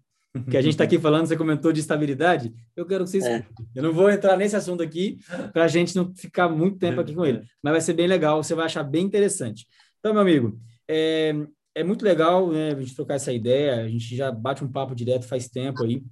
que 0.51 0.57
a 0.57 0.63
gente 0.63 0.73
está 0.73 0.85
aqui 0.85 0.99
falando, 1.01 1.27
você 1.27 1.37
comentou 1.37 1.73
de 1.73 1.81
estabilidade, 1.81 2.53
eu 2.77 2.87
quero 2.87 3.05
que 3.05 3.11
vocês. 3.11 3.25
É. 3.25 3.47
Eu 3.75 3.83
não 3.83 3.93
vou 3.93 4.11
entrar 4.11 4.37
nesse 4.37 4.57
assunto 4.57 4.83
aqui 4.83 5.19
para 5.53 5.65
a 5.65 5.69
gente 5.69 5.95
não 5.97 6.15
ficar 6.15 6.49
muito 6.49 6.79
tempo 6.79 7.01
aqui 7.01 7.15
com 7.15 7.25
ele, 7.25 7.43
mas 7.63 7.73
vai 7.73 7.81
ser 7.81 7.95
bem 7.95 8.07
legal, 8.07 8.43
você 8.43 8.55
vai 8.55 8.67
achar 8.67 8.83
bem 8.83 9.05
interessante. 9.05 9.67
Então, 9.99 10.13
meu 10.13 10.23
amigo, 10.23 10.59
é, 10.89 11.35
é 11.75 11.85
muito 11.85 12.05
legal 12.05 12.51
né, 12.51 12.73
a 12.73 12.81
gente 12.81 12.95
trocar 12.95 13.15
essa 13.15 13.33
ideia, 13.33 13.83
a 13.83 13.89
gente 13.89 14.17
já 14.17 14.31
bate 14.31 14.65
um 14.65 14.71
papo 14.71 14.95
direto 14.95 15.27
faz 15.27 15.49
tempo 15.49 15.85
aí, 15.85 16.03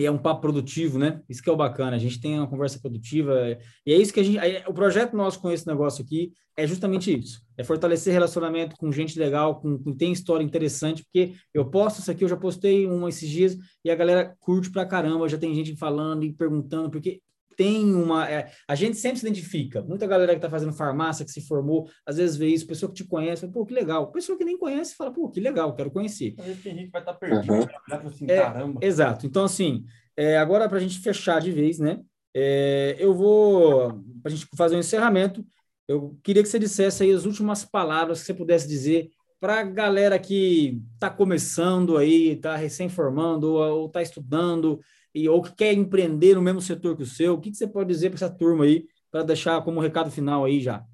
e 0.00 0.06
é 0.06 0.10
um 0.10 0.18
papo 0.18 0.40
produtivo, 0.40 0.98
né? 0.98 1.20
Isso 1.28 1.42
que 1.42 1.50
é 1.50 1.52
o 1.52 1.56
bacana, 1.56 1.96
a 1.96 1.98
gente 1.98 2.20
tem 2.20 2.38
uma 2.38 2.46
conversa 2.46 2.80
produtiva, 2.80 3.58
e 3.84 3.92
é 3.92 3.96
isso 3.96 4.12
que 4.12 4.20
a 4.20 4.22
gente. 4.22 4.38
O 4.66 4.72
projeto 4.72 5.14
nosso 5.14 5.38
com 5.40 5.50
esse 5.50 5.66
negócio 5.66 6.02
aqui 6.02 6.32
é 6.56 6.66
justamente 6.66 7.16
isso: 7.16 7.42
é 7.56 7.62
fortalecer 7.62 8.12
relacionamento 8.12 8.76
com 8.76 8.90
gente 8.90 9.18
legal, 9.18 9.60
com 9.60 9.78
quem 9.78 9.94
tem 9.94 10.12
história 10.12 10.42
interessante, 10.42 11.04
porque 11.04 11.34
eu 11.52 11.66
posto 11.66 12.00
isso 12.00 12.10
aqui, 12.10 12.24
eu 12.24 12.28
já 12.28 12.36
postei 12.36 12.86
um 12.86 13.06
esses 13.06 13.28
dias, 13.28 13.58
e 13.84 13.90
a 13.90 13.94
galera 13.94 14.34
curte 14.40 14.70
pra 14.70 14.86
caramba, 14.86 15.28
já 15.28 15.36
tem 15.36 15.54
gente 15.54 15.76
falando 15.76 16.24
e 16.24 16.32
perguntando, 16.32 16.90
porque 16.90 17.20
tem 17.60 17.94
uma. 17.94 18.26
É, 18.26 18.50
a 18.66 18.74
gente 18.74 18.96
sempre 18.96 19.18
se 19.18 19.26
identifica. 19.26 19.82
Muita 19.82 20.06
galera 20.06 20.32
que 20.32 20.38
está 20.38 20.48
fazendo 20.48 20.72
farmácia, 20.72 21.26
que 21.26 21.30
se 21.30 21.46
formou, 21.46 21.90
às 22.06 22.16
vezes 22.16 22.34
vê 22.34 22.46
isso, 22.46 22.66
pessoa 22.66 22.88
que 22.88 22.96
te 22.96 23.04
conhece, 23.04 23.46
pô, 23.48 23.66
que 23.66 23.74
legal. 23.74 24.10
Pessoa 24.10 24.38
que 24.38 24.46
nem 24.46 24.56
conhece 24.56 24.94
fala, 24.96 25.12
pô, 25.12 25.28
que 25.28 25.40
legal, 25.40 25.74
quero 25.74 25.90
conhecer. 25.90 26.34
Às 26.38 26.46
vezes 26.46 26.62
tem 26.62 26.74
gente 26.74 26.86
que 26.86 26.92
vai 26.92 27.02
estar 27.02 27.12
tá 27.12 27.18
perdido, 27.18 27.52
uhum. 27.52 28.08
assim, 28.08 28.24
é, 28.30 28.40
caramba. 28.40 28.80
Exato. 28.82 29.26
Então, 29.26 29.44
assim, 29.44 29.84
é, 30.16 30.38
agora 30.38 30.70
para 30.70 30.78
a 30.78 30.80
gente 30.80 31.00
fechar 31.00 31.38
de 31.38 31.52
vez, 31.52 31.78
né? 31.78 32.00
É, 32.34 32.96
eu 32.98 33.12
vou, 33.12 34.02
para 34.22 34.32
a 34.32 34.34
gente 34.34 34.48
fazer 34.56 34.76
um 34.76 34.80
encerramento, 34.80 35.44
eu 35.86 36.18
queria 36.22 36.42
que 36.42 36.48
você 36.48 36.58
dissesse 36.58 37.02
aí 37.02 37.12
as 37.12 37.26
últimas 37.26 37.62
palavras 37.62 38.20
que 38.20 38.26
você 38.26 38.32
pudesse 38.32 38.66
dizer 38.66 39.10
para 39.38 39.60
a 39.60 39.64
galera 39.64 40.18
que 40.18 40.80
está 40.94 41.10
começando 41.10 41.98
aí, 41.98 42.30
está 42.30 42.56
recém-formando 42.56 43.52
ou 43.52 43.86
está 43.86 44.00
estudando, 44.00 44.80
e, 45.14 45.28
ou 45.28 45.42
que 45.42 45.54
quer 45.54 45.72
empreender 45.72 46.34
no 46.34 46.42
mesmo 46.42 46.60
setor 46.60 46.96
que 46.96 47.02
o 47.02 47.06
seu, 47.06 47.34
o 47.34 47.40
que, 47.40 47.50
que 47.50 47.56
você 47.56 47.66
pode 47.66 47.88
dizer 47.88 48.10
para 48.10 48.16
essa 48.16 48.30
turma 48.30 48.64
aí, 48.64 48.86
para 49.10 49.22
deixar 49.22 49.62
como 49.62 49.80
recado 49.80 50.10
final 50.10 50.44
aí 50.44 50.60
já? 50.60 50.84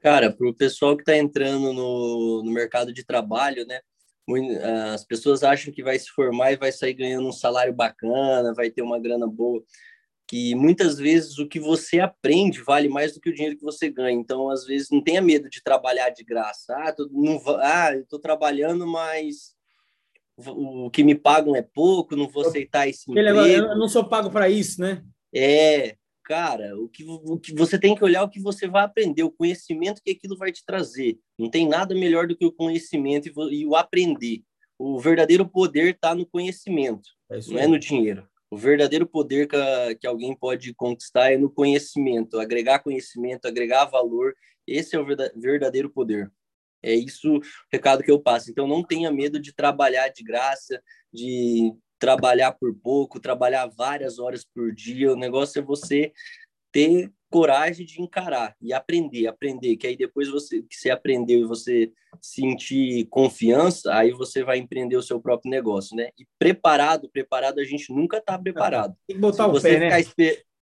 Cara, 0.00 0.32
para 0.32 0.48
o 0.48 0.54
pessoal 0.54 0.96
que 0.96 1.02
está 1.02 1.16
entrando 1.16 1.72
no, 1.72 2.42
no 2.44 2.52
mercado 2.52 2.92
de 2.92 3.04
trabalho, 3.04 3.66
né? 3.66 3.80
As 4.92 5.04
pessoas 5.04 5.42
acham 5.42 5.72
que 5.72 5.82
vai 5.82 5.98
se 5.98 6.08
formar 6.10 6.52
e 6.52 6.56
vai 6.56 6.72
sair 6.72 6.94
ganhando 6.94 7.28
um 7.28 7.32
salário 7.32 7.72
bacana, 7.72 8.54
vai 8.54 8.70
ter 8.70 8.82
uma 8.82 8.98
grana 8.98 9.26
boa. 9.26 9.62
Que 10.28 10.54
muitas 10.56 10.98
vezes 10.98 11.38
o 11.38 11.48
que 11.48 11.60
você 11.60 12.00
aprende 12.00 12.60
vale 12.62 12.88
mais 12.88 13.14
do 13.14 13.20
que 13.20 13.30
o 13.30 13.34
dinheiro 13.34 13.56
que 13.56 13.64
você 13.64 13.88
ganha. 13.88 14.16
Então, 14.16 14.50
às 14.50 14.64
vezes, 14.64 14.90
não 14.90 15.02
tenha 15.02 15.22
medo 15.22 15.48
de 15.48 15.62
trabalhar 15.62 16.10
de 16.10 16.24
graça. 16.24 16.76
Ah, 16.76 16.92
tô, 16.92 17.08
não, 17.12 17.40
ah 17.60 17.94
eu 17.94 18.02
estou 18.02 18.18
trabalhando, 18.18 18.86
mas 18.86 19.55
o 20.38 20.90
que 20.90 21.02
me 21.02 21.14
pagam 21.14 21.56
é 21.56 21.62
pouco, 21.62 22.16
não 22.16 22.28
vou 22.28 22.46
aceitar 22.46 22.88
esse 22.88 23.10
emprego. 23.10 23.40
Eu 23.40 23.78
não 23.78 23.88
sou 23.88 24.04
pago 24.04 24.30
para 24.30 24.48
isso, 24.48 24.80
né? 24.80 25.02
É, 25.34 25.96
cara, 26.24 26.78
o 26.78 26.88
que, 26.88 27.04
o 27.04 27.38
que 27.38 27.54
você 27.54 27.78
tem 27.78 27.94
que 27.94 28.04
olhar 28.04 28.22
o 28.22 28.28
que 28.28 28.40
você 28.40 28.68
vai 28.68 28.84
aprender, 28.84 29.22
o 29.22 29.30
conhecimento 29.30 30.02
que 30.04 30.10
aquilo 30.10 30.36
vai 30.36 30.52
te 30.52 30.64
trazer. 30.64 31.18
Não 31.38 31.48
tem 31.48 31.66
nada 31.66 31.94
melhor 31.94 32.26
do 32.26 32.36
que 32.36 32.44
o 32.44 32.52
conhecimento 32.52 33.28
e, 33.28 33.60
e 33.60 33.66
o 33.66 33.74
aprender. 33.74 34.42
O 34.78 34.98
verdadeiro 34.98 35.48
poder 35.48 35.94
está 35.94 36.14
no 36.14 36.26
conhecimento, 36.26 37.08
é 37.30 37.38
não 37.48 37.58
é 37.58 37.66
no 37.66 37.78
dinheiro. 37.78 38.28
O 38.50 38.56
verdadeiro 38.56 39.06
poder 39.06 39.48
que, 39.48 39.56
a, 39.56 39.94
que 39.94 40.06
alguém 40.06 40.36
pode 40.36 40.72
conquistar 40.74 41.32
é 41.32 41.36
no 41.36 41.50
conhecimento, 41.50 42.38
agregar 42.38 42.80
conhecimento, 42.80 43.46
agregar 43.46 43.86
valor. 43.86 44.34
Esse 44.66 44.96
é 44.96 45.00
o 45.00 45.06
verdadeiro 45.36 45.90
poder. 45.90 46.30
É 46.82 46.94
isso 46.94 47.36
o 47.36 47.40
recado 47.72 48.02
que 48.02 48.10
eu 48.10 48.20
passo. 48.20 48.50
Então, 48.50 48.66
não 48.66 48.82
tenha 48.82 49.10
medo 49.10 49.40
de 49.40 49.54
trabalhar 49.54 50.08
de 50.08 50.22
graça, 50.22 50.80
de 51.12 51.72
trabalhar 51.98 52.52
por 52.52 52.74
pouco, 52.74 53.20
trabalhar 53.20 53.66
várias 53.66 54.18
horas 54.18 54.44
por 54.44 54.72
dia. 54.72 55.12
O 55.12 55.16
negócio 55.16 55.58
é 55.58 55.62
você 55.62 56.12
ter 56.72 57.10
coragem 57.30 57.84
de 57.84 58.00
encarar 58.00 58.54
e 58.60 58.72
aprender, 58.72 59.26
aprender, 59.26 59.76
que 59.76 59.86
aí 59.86 59.96
depois 59.96 60.28
você 60.28 60.62
que 60.62 60.76
você 60.76 60.90
aprendeu 60.90 61.40
e 61.40 61.46
você 61.46 61.90
sentir 62.20 63.06
confiança, 63.06 63.94
aí 63.94 64.12
você 64.12 64.44
vai 64.44 64.58
empreender 64.58 64.96
o 64.96 65.02
seu 65.02 65.20
próprio 65.20 65.50
negócio, 65.50 65.96
né? 65.96 66.10
E 66.18 66.26
preparado, 66.38 67.10
preparado 67.10 67.58
a 67.58 67.64
gente 67.64 67.92
nunca 67.92 68.18
está 68.18 68.38
preparado. 68.38 68.94
Tem 69.06 69.16
que 69.16 69.20
botar 69.20 69.50
Se 69.52 69.58
o 69.58 69.60
pé, 69.60 69.78
né? 69.80 69.88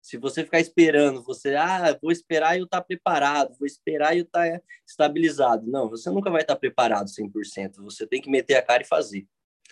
Se 0.02 0.18
você 0.18 0.42
ficar 0.42 0.58
esperando, 0.58 1.22
você, 1.22 1.54
ah, 1.54 1.96
vou 2.02 2.10
esperar 2.10 2.58
eu 2.58 2.64
estar 2.64 2.80
tá 2.80 2.84
preparado, 2.84 3.56
vou 3.56 3.66
esperar 3.66 4.16
eu 4.16 4.24
estar 4.24 4.50
tá 4.50 4.60
estabilizado. 4.84 5.64
Não, 5.70 5.88
você 5.88 6.10
nunca 6.10 6.28
vai 6.28 6.42
estar 6.42 6.54
tá 6.54 6.60
preparado 6.60 7.06
100%. 7.06 7.76
Você 7.84 8.04
tem 8.04 8.20
que 8.20 8.28
meter 8.28 8.56
a 8.56 8.62
cara 8.62 8.82
e 8.82 8.86
fazer. 8.86 9.24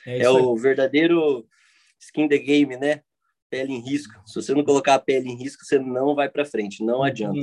É, 0.06 0.20
é 0.20 0.30
o 0.30 0.56
verdadeiro 0.56 1.44
skin 1.98 2.28
the 2.28 2.38
game, 2.38 2.76
né? 2.76 3.02
Pele 3.50 3.72
em 3.72 3.80
risco. 3.80 4.14
Se 4.24 4.36
você 4.36 4.54
não 4.54 4.62
colocar 4.62 4.94
a 4.94 5.00
pele 5.00 5.28
em 5.28 5.36
risco, 5.36 5.64
você 5.64 5.80
não 5.80 6.14
vai 6.14 6.28
para 6.28 6.44
frente, 6.44 6.84
não 6.84 7.02
adianta. 7.02 7.36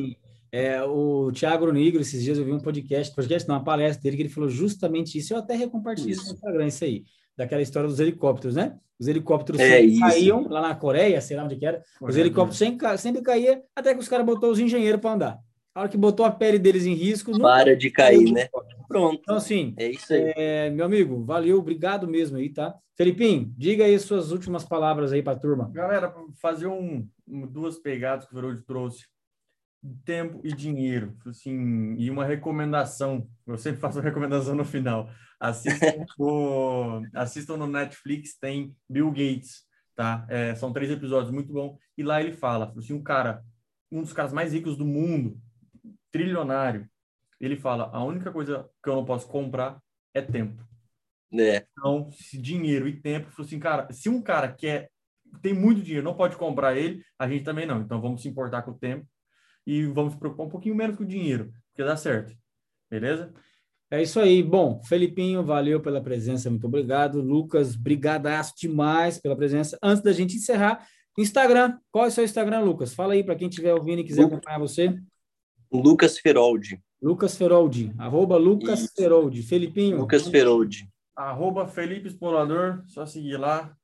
É, 0.50 0.82
o 0.82 1.30
Thiago 1.34 1.70
Nigro, 1.74 2.00
esses 2.00 2.24
dias 2.24 2.38
eu 2.38 2.46
vi 2.46 2.54
um 2.54 2.60
podcast, 2.62 3.14
podcast, 3.14 3.50
não, 3.50 3.56
uma 3.56 3.64
palestra 3.66 4.02
dele, 4.02 4.16
que 4.16 4.22
ele 4.24 4.30
falou 4.30 4.50
justamente 4.50 5.18
isso. 5.18 5.34
Eu 5.34 5.40
até 5.40 5.56
recompartilhei 5.56 6.14
isso. 6.14 6.26
no 6.26 6.34
Instagram, 6.36 6.68
isso 6.68 6.86
aí 6.86 7.04
daquela 7.38 7.62
história 7.62 7.88
dos 7.88 8.00
helicópteros, 8.00 8.56
né? 8.56 8.78
Os 9.00 9.08
helicópteros 9.08 9.62
é 9.62 9.86
caíam 10.00 10.48
lá 10.50 10.62
na 10.62 10.76
Coreia, 10.76 11.22
sei 11.22 11.38
lá 11.38 11.44
onde 11.44 11.56
que 11.56 11.66
era. 11.66 11.84
Os 12.02 12.18
helicópteros 12.18 12.58
sempre, 12.58 12.98
sempre 12.98 13.22
caíam, 13.22 13.62
até 13.76 13.94
que 13.94 14.00
os 14.00 14.08
caras 14.08 14.26
botou 14.26 14.50
os 14.50 14.60
engenheiros 14.60 15.00
para 15.00 15.14
andar. 15.14 15.40
A 15.76 15.82
hora 15.82 15.90
que 15.90 15.98
botou 15.98 16.26
a 16.26 16.32
pele 16.32 16.58
deles 16.58 16.88
em 16.88 16.96
risco. 16.96 17.40
Para 17.40 17.76
de 17.78 17.92
cair, 17.92 18.32
né? 18.32 18.50
Pronto. 18.88 19.20
Então, 19.22 19.36
assim, 19.36 19.76
é 19.78 19.90
isso 19.92 20.12
aí. 20.12 20.34
É, 20.36 20.70
meu 20.72 20.86
amigo, 20.86 21.24
valeu, 21.24 21.60
obrigado 21.60 22.08
mesmo 22.08 22.38
aí, 22.38 22.50
tá? 22.50 22.74
Felipinho, 22.96 23.54
diga 23.56 23.86
aí 23.86 24.00
suas 24.00 24.32
últimas 24.32 24.66
palavras 24.66 25.14
aí 25.14 25.22
para 25.22 25.34
a 25.34 25.40
turma. 25.40 25.70
Galera, 25.72 26.12
fazer 26.42 26.66
um, 26.66 27.08
duas 27.28 27.78
pegadas 27.78 28.26
que 28.26 28.32
o 28.32 28.36
Verode 28.36 28.64
trouxe 28.64 29.06
tempo 30.06 30.42
e 30.44 30.54
dinheiro, 30.54 31.18
assim, 31.26 31.96
e 31.98 32.10
uma 32.10 32.26
recomendação. 32.26 33.28
Eu 33.46 33.58
sempre 33.58 33.80
faço 33.80 33.98
uma 33.98 34.04
recomendação 34.04 34.56
no 34.56 34.66
final. 34.66 35.10
Assistam, 35.40 36.06
o, 36.18 37.02
assistam 37.14 37.58
no 37.58 37.68
Netflix, 37.68 38.38
tem 38.38 38.76
Bill 38.90 39.10
Gates, 39.12 39.64
tá? 39.96 40.26
É, 40.30 40.56
são 40.56 40.74
três 40.74 40.92
episódios, 40.92 41.32
muito 41.32 41.52
bom. 41.52 41.78
E 41.98 42.04
lá 42.04 42.22
ele 42.22 42.34
fala, 42.34 42.74
assim, 42.78 42.94
um 42.94 43.04
cara, 43.04 43.44
um 43.92 44.02
dos 44.02 44.14
caras 44.14 44.34
mais 44.34 44.54
ricos 44.54 44.78
do 44.78 44.86
mundo, 44.86 45.40
trilionário, 46.12 46.90
ele 47.40 47.56
fala, 47.56 47.90
a 47.94 48.04
única 48.04 48.32
coisa 48.32 48.70
que 48.84 48.90
eu 48.90 48.96
não 48.96 49.06
posso 49.06 49.28
comprar 49.28 49.80
é 50.14 50.22
tempo. 50.22 50.66
É. 51.34 51.68
Então, 51.72 52.10
dinheiro 52.34 52.88
e 52.88 53.00
tempo, 53.00 53.30
assim, 53.40 53.60
cara, 53.60 53.92
se 53.92 54.10
um 54.10 54.22
cara 54.22 54.52
quer 54.52 54.90
tem 55.42 55.54
muito 55.54 55.82
dinheiro, 55.82 56.06
não 56.06 56.16
pode 56.16 56.38
comprar 56.38 56.76
ele, 56.78 57.04
a 57.20 57.28
gente 57.28 57.44
também 57.44 57.66
não. 57.66 57.82
Então 57.82 58.02
vamos 58.02 58.22
se 58.22 58.28
importar 58.28 58.62
com 58.64 58.72
o 58.72 58.78
tempo 58.78 59.06
e 59.68 59.86
vamos 59.86 60.14
se 60.14 60.20
preocupar 60.20 60.48
um 60.48 60.50
pouquinho 60.50 60.74
menos 60.74 60.96
com 60.96 61.04
o 61.04 61.08
dinheiro, 61.08 61.52
porque 61.70 61.84
dá 61.84 61.98
certo. 61.98 62.34
Beleza? 62.90 63.34
É 63.92 64.02
isso 64.02 64.20
aí. 64.20 64.42
Bom, 64.42 64.82
Felipinho, 64.84 65.44
valeu 65.44 65.82
pela 65.82 66.02
presença, 66.02 66.50
muito 66.50 66.66
obrigado. 66.66 67.22
Lucas, 67.22 67.76
brigadaço 67.76 68.54
demais 68.58 69.20
pela 69.20 69.36
presença. 69.36 69.78
Antes 69.84 70.02
da 70.02 70.14
gente 70.14 70.38
encerrar, 70.38 70.88
Instagram. 71.18 71.78
Qual 71.92 72.06
é 72.06 72.08
o 72.08 72.12
seu 72.12 72.24
Instagram, 72.24 72.62
Lucas? 72.62 72.94
Fala 72.94 73.14
aí 73.14 73.24
para 73.24 73.36
quem 73.36 73.50
estiver 73.50 73.74
ouvindo 73.74 74.00
e 74.00 74.04
quiser 74.04 74.22
Lu... 74.22 74.28
acompanhar 74.28 74.60
você. 74.60 74.98
Lucas 75.72 76.18
Feroldi. 76.18 76.82
Lucas 77.02 77.38
Feroldi. 77.38 77.94
Arroba 77.98 78.38
Lucas 78.38 78.82
isso. 78.82 78.94
Feroldi. 78.96 79.44
Felipinho. 79.44 79.98
Lucas 79.98 80.28
Feroldi. 80.28 80.88
Arroba 81.16 81.68
Felipe 81.68 82.08
Explorador. 82.08 82.84
Só 82.88 83.06
seguir 83.06 83.38
lá. 83.38 83.76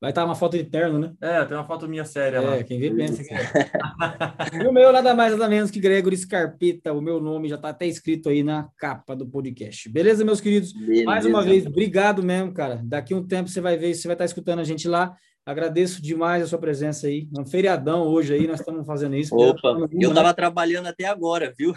Vai 0.00 0.12
estar 0.12 0.24
uma 0.24 0.34
foto 0.34 0.56
de 0.56 0.64
terno, 0.64 0.98
né? 0.98 1.12
É, 1.20 1.44
tem 1.44 1.54
uma 1.54 1.66
foto 1.66 1.86
minha 1.86 2.06
séria 2.06 2.38
é, 2.38 2.40
lá. 2.40 2.64
quem 2.64 2.80
vê 2.80 2.90
pensa 2.90 3.22
que 3.22 3.34
é. 3.34 3.40
e 4.64 4.66
o 4.66 4.72
meu 4.72 4.90
nada 4.90 5.14
mais 5.14 5.32
nada 5.32 5.46
menos 5.46 5.70
que 5.70 5.78
Gregory 5.78 6.16
Scarpeta, 6.16 6.90
o 6.94 7.02
meu 7.02 7.20
nome 7.20 7.50
já 7.50 7.56
está 7.56 7.68
até 7.68 7.86
escrito 7.86 8.30
aí 8.30 8.42
na 8.42 8.70
capa 8.78 9.14
do 9.14 9.26
podcast. 9.26 9.90
Beleza, 9.90 10.24
meus 10.24 10.40
queridos? 10.40 10.72
Beleza. 10.72 11.04
Mais 11.04 11.26
uma 11.26 11.42
vez, 11.42 11.66
obrigado 11.66 12.22
mesmo, 12.22 12.50
cara. 12.54 12.80
Daqui 12.82 13.14
um 13.14 13.26
tempo 13.26 13.50
você 13.50 13.60
vai 13.60 13.76
ver, 13.76 13.94
você 13.94 14.08
vai 14.08 14.14
estar 14.14 14.24
escutando 14.24 14.60
a 14.60 14.64
gente 14.64 14.88
lá. 14.88 15.14
Agradeço 15.44 16.02
demais 16.02 16.42
a 16.42 16.46
sua 16.46 16.58
presença 16.58 17.06
aí. 17.06 17.28
É 17.36 17.40
um 17.40 17.46
feriadão 17.46 18.02
hoje 18.06 18.34
aí, 18.34 18.46
nós 18.46 18.60
estamos 18.60 18.86
fazendo 18.86 19.16
isso. 19.16 19.34
Opa, 19.34 19.68
eu 19.92 20.10
estava 20.10 20.28
né? 20.28 20.34
trabalhando 20.34 20.86
até 20.86 21.06
agora, 21.06 21.52
viu? 21.56 21.74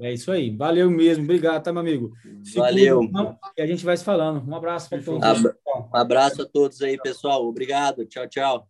É, 0.00 0.08
é, 0.08 0.12
isso 0.12 0.30
aí. 0.32 0.54
Valeu 0.54 0.90
mesmo. 0.90 1.24
Obrigado, 1.24 1.62
tá, 1.62 1.72
meu 1.72 1.80
amigo? 1.80 2.12
Se 2.42 2.58
Valeu. 2.58 2.98
Cuida, 2.98 3.20
então, 3.20 3.38
e 3.56 3.62
a 3.62 3.66
gente 3.66 3.84
vai 3.84 3.96
se 3.96 4.04
falando. 4.04 4.46
Um 4.46 4.54
abraço 4.54 4.88
para 4.90 5.02
todos. 5.02 5.44
Um 5.44 5.96
abraço 5.96 6.42
a 6.42 6.46
todos 6.46 6.82
aí, 6.82 6.98
pessoal. 6.98 7.46
Obrigado. 7.46 8.04
Tchau, 8.04 8.28
tchau. 8.28 8.68